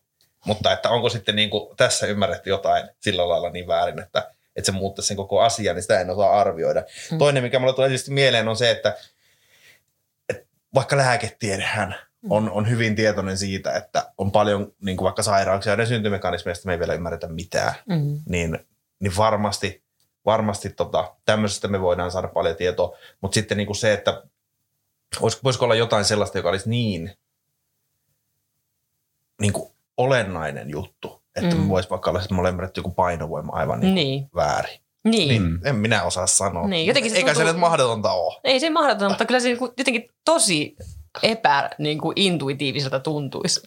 Mutta 0.47 0.73
että 0.73 0.91
onko 0.91 1.09
sitten 1.09 1.37
niin 1.37 1.51
kuin 1.51 1.77
tässä 1.77 2.07
ymmärretty 2.07 2.51
jotain 2.51 2.89
sillä 3.01 3.29
lailla 3.29 3.51
niin 3.51 3.67
väärin, 3.67 3.99
että, 3.99 4.31
että 4.57 4.67
se 4.67 4.73
muuttaisi 4.73 5.09
sen 5.09 5.17
koko 5.17 5.41
asian, 5.41 5.77
niin 5.77 5.83
sitä 5.83 6.01
en 6.01 6.11
osaa 6.11 6.41
arvioida. 6.41 6.81
Mm. 6.81 7.15
Mm. 7.15 7.19
Toinen, 7.19 7.43
mikä 7.43 7.59
mulle 7.59 7.75
tulee 7.75 7.89
tietysti 7.89 8.11
mieleen, 8.11 8.49
on 8.49 8.57
se, 8.57 8.71
että, 8.71 8.97
että 10.29 10.47
vaikka 10.75 10.97
lääketiedehän 10.97 11.95
on, 12.31 12.51
on 12.51 12.71
hyvin 12.71 12.97
tietoinen 12.97 13.39
siitä, 13.39 13.73
että 13.73 14.02
on 14.23 14.33
paljon 14.33 14.73
niin 14.83 14.97
kuin 14.97 15.05
vaikka 15.05 15.23
sairauksia 15.23 15.73
ja 15.73 15.77
ne 15.77 15.87
syntymekanismeista 15.87 16.67
me 16.67 16.73
ei 16.73 16.79
vielä 16.79 16.95
ymmärretä 16.95 17.29
mitään 17.29 17.75
Mm. 17.89 18.21
niin, 18.29 18.59
niin 19.01 19.13
varmasti, 19.17 19.83
varmasti 20.27 20.71
tota, 20.71 21.15
tämmöisestä 21.25 21.69
me 21.69 21.81
voidaan 21.81 22.11
saada 22.11 22.29
paljon 22.29 22.57
tietoa. 22.57 22.97
Mutta 23.21 23.35
sitten 23.35 23.57
niin 23.59 23.67
kuin 23.67 23.77
se, 23.77 23.93
että 23.93 24.23
vois, 25.21 25.45
voisiko 25.45 25.65
olla 25.65 25.75
jotain 25.75 26.05
sellaista, 26.05 26.39
joka 26.39 26.49
olisi 26.49 26.69
niin, 26.71 27.13
niin 29.41 29.53
kuin 29.53 29.73
olennainen 29.97 30.71
juttu, 30.71 31.23
että 31.37 31.51
Mm. 31.51 31.57
mm. 31.57 31.63
me 31.63 31.69
vois 31.69 31.91
vaikka 31.91 32.11
olla, 32.11 32.23
että 32.23 32.35
me 32.35 32.41
olemme 32.41 32.51
ymmärretty 32.55 32.79
joku 32.79 32.91
painovoima 32.91 33.53
aivan 33.53 33.81
niin. 33.81 33.95
Niin. 33.95 34.29
väärin. 34.35 34.79
Niin. 35.05 35.29
Niin, 35.29 35.59
en 35.65 35.77
minä 35.77 36.03
osaa 36.03 36.27
sanoa. 36.27 36.69
Niin, 36.69 36.87
jotenkin 36.87 37.11
se 37.11 37.17
Eikä 37.17 37.31
se 37.31 37.35
tuntuu- 37.35 37.53
nyt 37.53 37.61
mahdotonta 37.61 38.13
ole. 38.13 38.41
Ei 38.45 38.61
se 38.61 38.71
mahdoton, 38.71 39.11
mutta 39.11 39.25
kyllä 39.25 39.41
se 39.41 39.51
jotenkin 39.51 40.11
tosi 40.25 40.77
epä 41.23 41.71
niin 41.79 41.99
kuin 41.99 42.13
intuitiiviselta 42.17 43.01
tuntuisi. 43.01 43.61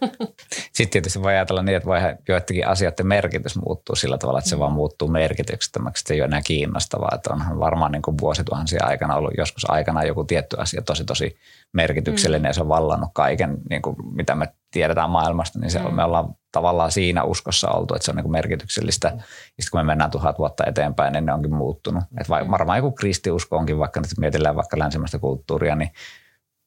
Sitten 0.72 0.90
tietysti 0.90 1.22
voi 1.22 1.32
ajatella 1.32 1.62
niin, 1.62 1.76
että 1.76 1.88
voi 1.88 1.98
joidenkin 2.28 2.66
asioiden 2.66 3.06
merkitys 3.06 3.56
muuttuu 3.56 3.96
sillä 3.96 4.18
tavalla, 4.18 4.38
että 4.38 4.50
se 4.50 4.58
vaan 4.58 4.72
muuttuu 4.72 5.08
merkityksettömäksi, 5.08 6.00
että 6.00 6.08
se 6.08 6.14
ei 6.14 6.20
ole 6.20 6.26
enää 6.26 6.42
kiinnostavaa. 6.44 7.10
Että 7.14 7.32
onhan 7.32 7.58
varmaan 7.58 7.92
niin 7.92 8.02
kuin 8.02 8.18
vuosituhansia 8.20 8.86
aikana 8.86 9.16
ollut 9.16 9.34
joskus 9.38 9.70
aikana 9.70 10.04
joku 10.04 10.24
tietty 10.24 10.56
asia 10.58 10.82
tosi 10.82 11.04
tosi 11.04 11.36
merkityksellinen 11.72 12.42
mm. 12.42 12.46
ja 12.46 12.52
se 12.52 12.60
on 12.60 12.68
vallannut 12.68 13.10
kaiken, 13.12 13.58
niin 13.70 13.82
kuin 13.82 13.96
mitä 14.14 14.34
me 14.34 14.48
tiedetään 14.70 15.10
maailmasta, 15.10 15.58
niin 15.58 15.70
se 15.70 15.78
on, 15.78 15.92
Mm. 15.92 15.96
me 15.96 16.04
ollaan 16.04 16.34
tavallaan 16.52 16.92
siinä 16.92 17.24
uskossa 17.24 17.70
oltu, 17.70 17.94
että 17.94 18.04
se 18.04 18.10
on 18.10 18.16
niin 18.16 18.24
kuin 18.24 18.32
merkityksellistä. 18.32 19.08
Ja 19.08 19.22
sitten 19.60 19.70
kun 19.70 19.80
me 19.80 19.84
mennään 19.84 20.10
tuhat 20.10 20.38
vuotta 20.38 20.64
eteenpäin, 20.66 21.12
niin 21.12 21.26
ne 21.26 21.32
onkin 21.32 21.54
muuttunut. 21.54 22.04
Että 22.20 22.28
vai, 22.28 22.50
varmaan 22.50 22.78
joku 22.78 22.92
kristiusko 22.92 23.56
onkin, 23.56 23.78
vaikka 23.78 24.00
nyt 24.00 24.10
mietitään 24.18 24.56
vaikka 24.56 24.78
länsimäistä 24.78 25.18
kulttuuria, 25.18 25.76
niin 25.76 25.90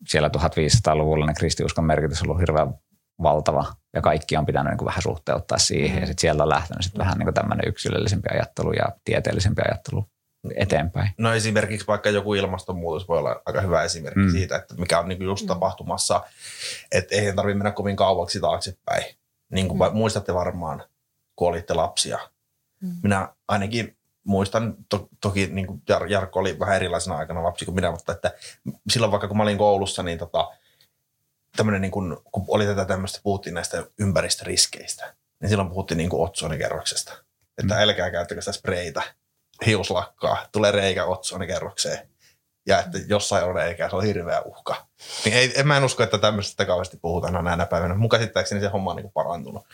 siellä 0.08 0.30
1500-luvulla 0.38 1.26
niin 1.26 1.36
kristiuskon 1.36 1.86
merkitys 1.86 2.22
on 2.22 2.28
ollut 2.28 2.42
hirveän 2.42 2.74
valtava 3.24 3.66
ja 3.94 4.02
kaikki 4.02 4.38
on 4.38 4.46
pitänyt 4.46 4.72
niin 4.72 4.78
kuin 4.78 4.86
vähän 4.86 5.02
suhteuttaa 5.02 5.58
siihen. 5.58 6.00
Ja 6.02 6.08
sitten 6.08 6.22
sieltä 6.22 6.44
on 6.44 6.50
lähtenyt 6.50 6.84
sitten 6.84 7.00
vähän 7.00 7.18
niin 7.18 7.26
kuin 7.26 7.34
tämmöinen 7.34 7.68
yksilöllisempi 7.68 8.30
ajattelu 8.32 8.74
ja 8.74 8.86
tieteellisempi 9.06 9.62
ajattelu 9.66 10.06
eteenpäin. 10.56 11.10
No 11.18 11.34
esimerkiksi 11.34 11.88
vaikka 11.88 12.10
joku 12.10 12.34
ilmastonmuutos 12.34 13.08
voi 13.08 13.18
olla 13.18 13.42
aika 13.46 13.62
hyvä 13.62 13.84
esimerkki 13.84 14.20
Mm. 14.20 14.26
mm. 14.26 14.32
siitä, 14.32 14.56
että 14.56 14.76
mikä 14.76 15.00
on 15.00 15.10
niinku 15.10 15.24
just 15.24 15.48
tapahtumassa, 15.48 16.24
että 16.92 17.16
eihän 17.16 17.36
tarvitse 17.36 17.58
mennä 17.58 17.72
kovin 17.72 17.96
kauaksi 17.96 18.40
taaksepäin. 18.40 19.04
Niin 19.52 19.68
kuin 19.68 19.92
mm. 19.92 19.98
muistatte 19.98 20.34
varmaan, 20.34 20.84
kun 21.36 21.48
olitte 21.48 21.74
lapsia. 21.74 22.20
Mm. 22.82 22.96
Minä 23.04 23.30
ainakin 23.48 23.98
muistan, 24.26 24.76
to, 24.90 25.08
toki 25.22 25.48
niin 25.48 25.68
kuin 25.68 25.82
Jar, 25.90 26.08
Jarkko 26.08 26.40
oli 26.40 26.60
vähän 26.60 26.76
erilaisena 26.76 27.18
aikana 27.18 27.44
lapsi 27.44 27.66
kuin 27.66 27.76
minä, 27.76 27.92
mutta 27.92 28.12
että 28.12 28.34
silloin 28.90 29.12
vaikka 29.12 29.28
kun 29.28 29.38
mä 29.38 29.44
olin 29.44 29.58
koulussa, 29.58 30.04
niin 30.04 30.18
tota, 30.18 30.52
tämmöinen 31.56 31.82
niin 31.82 31.92
kuin, 31.92 32.18
kun 32.32 32.46
oli 32.48 32.66
tätä 32.66 32.86
tämmöistä, 32.86 33.20
puhuttiin 33.24 33.54
näistä 33.54 33.84
ympäristöriskeistä, 34.00 35.16
niin 35.42 35.50
silloin 35.50 35.70
puhuttiin 35.70 35.98
niin 35.98 36.10
kuin 36.10 36.24
otsonikerroksesta. 36.24 37.14
Että 37.58 37.76
Mm. 37.76 37.82
älkää 37.82 38.12
käyttäkö 38.12 38.42
sitä 38.42 38.52
spreitä, 38.52 39.02
hius 39.66 39.92
lakkaa, 39.92 40.48
tulee 40.52 40.72
reikä 40.72 41.06
otsonikerrokseen. 41.06 42.10
Ja 42.68 42.80
että 42.80 43.00
jossain 43.08 43.46
on 43.46 43.56
reikä, 43.56 43.90
se 43.90 43.96
on 43.96 44.04
hirveä 44.04 44.42
uhka. 44.42 44.88
Niin 45.26 45.38
ei, 45.38 45.54
en 45.56 45.68
mä 45.68 45.78
en 45.78 45.84
usko, 45.84 46.04
että 46.04 46.18
tämmöisestä 46.18 46.66
kauheasti 46.66 46.98
puhutaan 46.98 47.44
näinä 47.44 47.66
päivänä. 47.66 47.96
Mun 47.96 48.10
käsittääkseni 48.10 48.62
se 48.62 48.68
homma 48.68 48.92
on 48.92 48.98
niin 48.98 49.12
parantunut. 49.14 49.66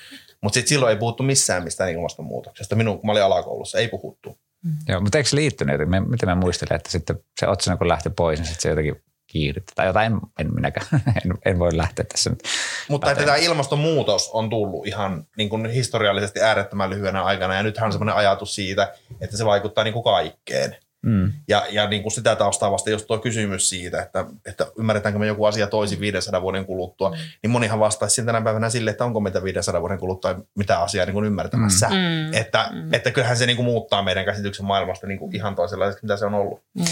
Mutta 0.41 0.53
sitten 0.53 0.69
silloin 0.69 0.89
ei 0.89 0.99
puhuttu 0.99 1.23
missään 1.23 1.63
mistään 1.63 1.91
ilmastonmuutoksesta. 1.91 2.75
Minun, 2.75 2.99
kun 2.99 3.05
mä 3.05 3.11
olin 3.11 3.23
alakoulussa, 3.23 3.77
ei 3.77 3.87
puhuttu. 3.87 4.39
Joo, 4.87 5.01
mutta 5.01 5.17
eikö 5.17 5.29
se 5.29 5.35
liittynyt? 5.35 5.81
Miten 6.07 6.29
mä 6.29 6.35
muistelen, 6.35 6.75
että 6.75 6.91
sitten 6.91 7.19
se 7.39 7.47
otsana 7.47 7.77
kun 7.77 7.87
lähti 7.87 8.09
pois, 8.09 8.39
niin 8.39 8.47
sitten 8.47 8.61
se 8.61 8.69
jotenkin 8.69 9.03
kiihdytti. 9.31 9.73
Tai 9.75 9.87
jotain, 9.87 10.13
en, 10.13 10.19
en 10.39 10.55
minäkään, 10.55 10.87
en, 11.25 11.33
en, 11.45 11.59
voi 11.59 11.77
lähteä 11.77 12.05
tässä 12.05 12.29
nyt. 12.29 12.43
Mutta 12.89 13.11
että 13.11 13.23
tämä 13.23 13.37
ilmastonmuutos 13.37 14.29
on 14.33 14.49
tullut 14.49 14.87
ihan 14.87 15.27
niin 15.37 15.49
kuin 15.49 15.69
historiallisesti 15.69 16.41
äärettömän 16.41 16.89
lyhyenä 16.89 17.23
aikana. 17.23 17.55
Ja 17.55 17.63
nythän 17.63 17.85
on 17.85 17.91
semmoinen 17.91 18.15
ajatus 18.15 18.55
siitä, 18.55 18.93
että 19.21 19.37
se 19.37 19.45
vaikuttaa 19.45 19.83
niin 19.83 19.93
kuin 19.93 20.03
kaikkeen. 20.03 20.75
Mm. 21.05 21.31
Ja, 21.47 21.65
ja 21.69 21.87
niin 21.87 22.01
kuin 22.01 22.11
sitä 22.11 22.35
taustaa 22.35 22.71
vasta, 22.71 22.89
jos 22.89 23.05
tuo 23.05 23.17
kysymys 23.17 23.69
siitä, 23.69 24.01
että, 24.01 24.25
että 24.45 24.67
ymmärretäänkö 24.79 25.19
me 25.19 25.27
joku 25.27 25.45
asia 25.45 25.67
toisin 25.67 25.99
500 25.99 26.41
vuoden 26.41 26.65
kuluttua, 26.65 27.09
mm. 27.09 27.15
niin 27.43 27.51
monihan 27.51 27.79
vastaisi 27.79 28.15
siinä 28.15 28.25
tänä 28.25 28.41
päivänä 28.41 28.69
sille, 28.69 28.91
että 28.91 29.05
onko 29.05 29.19
meitä 29.19 29.43
500 29.43 29.81
vuoden 29.81 29.99
kuluttua 29.99 30.41
mitä 30.57 30.79
asiaa 30.79 31.05
niin 31.05 31.13
kuin 31.13 31.25
ymmärtämässä. 31.25 31.87
Mm. 31.87 31.95
Mm. 31.95 32.33
Että, 32.33 32.69
mm. 32.71 32.93
että 32.93 33.11
kyllähän 33.11 33.37
se 33.37 33.45
niin 33.45 33.57
kuin 33.57 33.65
muuttaa 33.65 34.03
meidän 34.03 34.25
käsityksen 34.25 34.65
maailmasta 34.65 35.07
niin 35.07 35.19
kuin 35.19 35.35
ihan 35.35 35.55
toisenlaiseksi, 35.55 36.05
mitä 36.05 36.17
se 36.17 36.25
on 36.25 36.33
ollut. 36.33 36.63
Mm. 36.73 36.85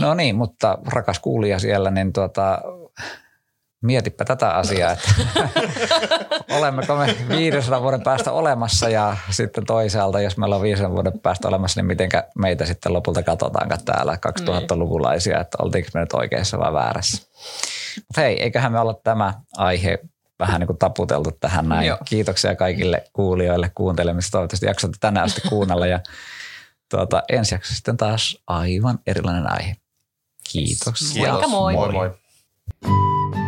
No 0.00 0.14
niin, 0.14 0.36
mutta 0.36 0.78
rakas 0.86 1.18
kuulija 1.18 1.58
siellä, 1.58 1.90
niin 1.90 2.12
tuota, 2.12 2.62
mietipä 3.82 4.24
tätä 4.24 4.50
asiaa, 4.50 4.92
että 4.92 5.08
olemmeko 6.58 6.96
me 6.96 7.16
500 7.28 7.82
vuoden 7.82 8.02
päästä 8.02 8.32
olemassa 8.32 8.88
ja 8.88 9.16
sitten 9.30 9.66
toisaalta, 9.66 10.20
jos 10.20 10.36
me 10.36 10.44
ollaan 10.44 10.62
500 10.62 10.92
vuoden 10.92 11.20
päästä 11.20 11.48
olemassa, 11.48 11.80
niin 11.80 11.86
mitenkä 11.86 12.24
meitä 12.38 12.64
sitten 12.64 12.92
lopulta 12.92 13.22
katsotaanko 13.22 13.76
täällä 13.84 14.18
2000-lukulaisia, 14.26 15.40
että 15.40 15.58
oltiinko 15.62 15.90
me 15.94 16.00
nyt 16.00 16.12
oikeassa 16.12 16.58
vai 16.58 16.72
väärässä. 16.72 17.22
Mutta 17.96 18.20
hei, 18.20 18.42
eiköhän 18.42 18.72
me 18.72 18.80
olla 18.80 18.94
tämä 19.04 19.34
aihe 19.56 19.98
vähän 20.38 20.60
niin 20.60 20.66
kuin 20.66 20.78
taputeltu 20.78 21.30
tähän 21.40 21.68
näin. 21.68 21.86
Joo. 21.86 21.98
Kiitoksia 22.04 22.56
kaikille 22.56 23.04
kuulijoille 23.12 23.70
kuuntelemista. 23.74 24.30
Toivottavasti 24.30 24.66
jaksatte 24.66 24.96
tänään 25.00 25.26
asti 25.26 25.40
kuunnella 25.48 25.86
ja 25.86 26.00
tuota, 26.90 27.22
ensi 27.28 27.54
jaksossa 27.54 27.76
sitten 27.76 27.96
taas 27.96 28.38
aivan 28.46 28.98
erilainen 29.06 29.52
aihe. 29.52 29.76
Kiitos. 30.52 30.94
Kiitos. 30.98 31.12
Kiitos. 31.12 31.30
Moikka 31.30 31.48
moi. 31.48 31.74
moi, 31.74 31.92
moi. 31.92 33.45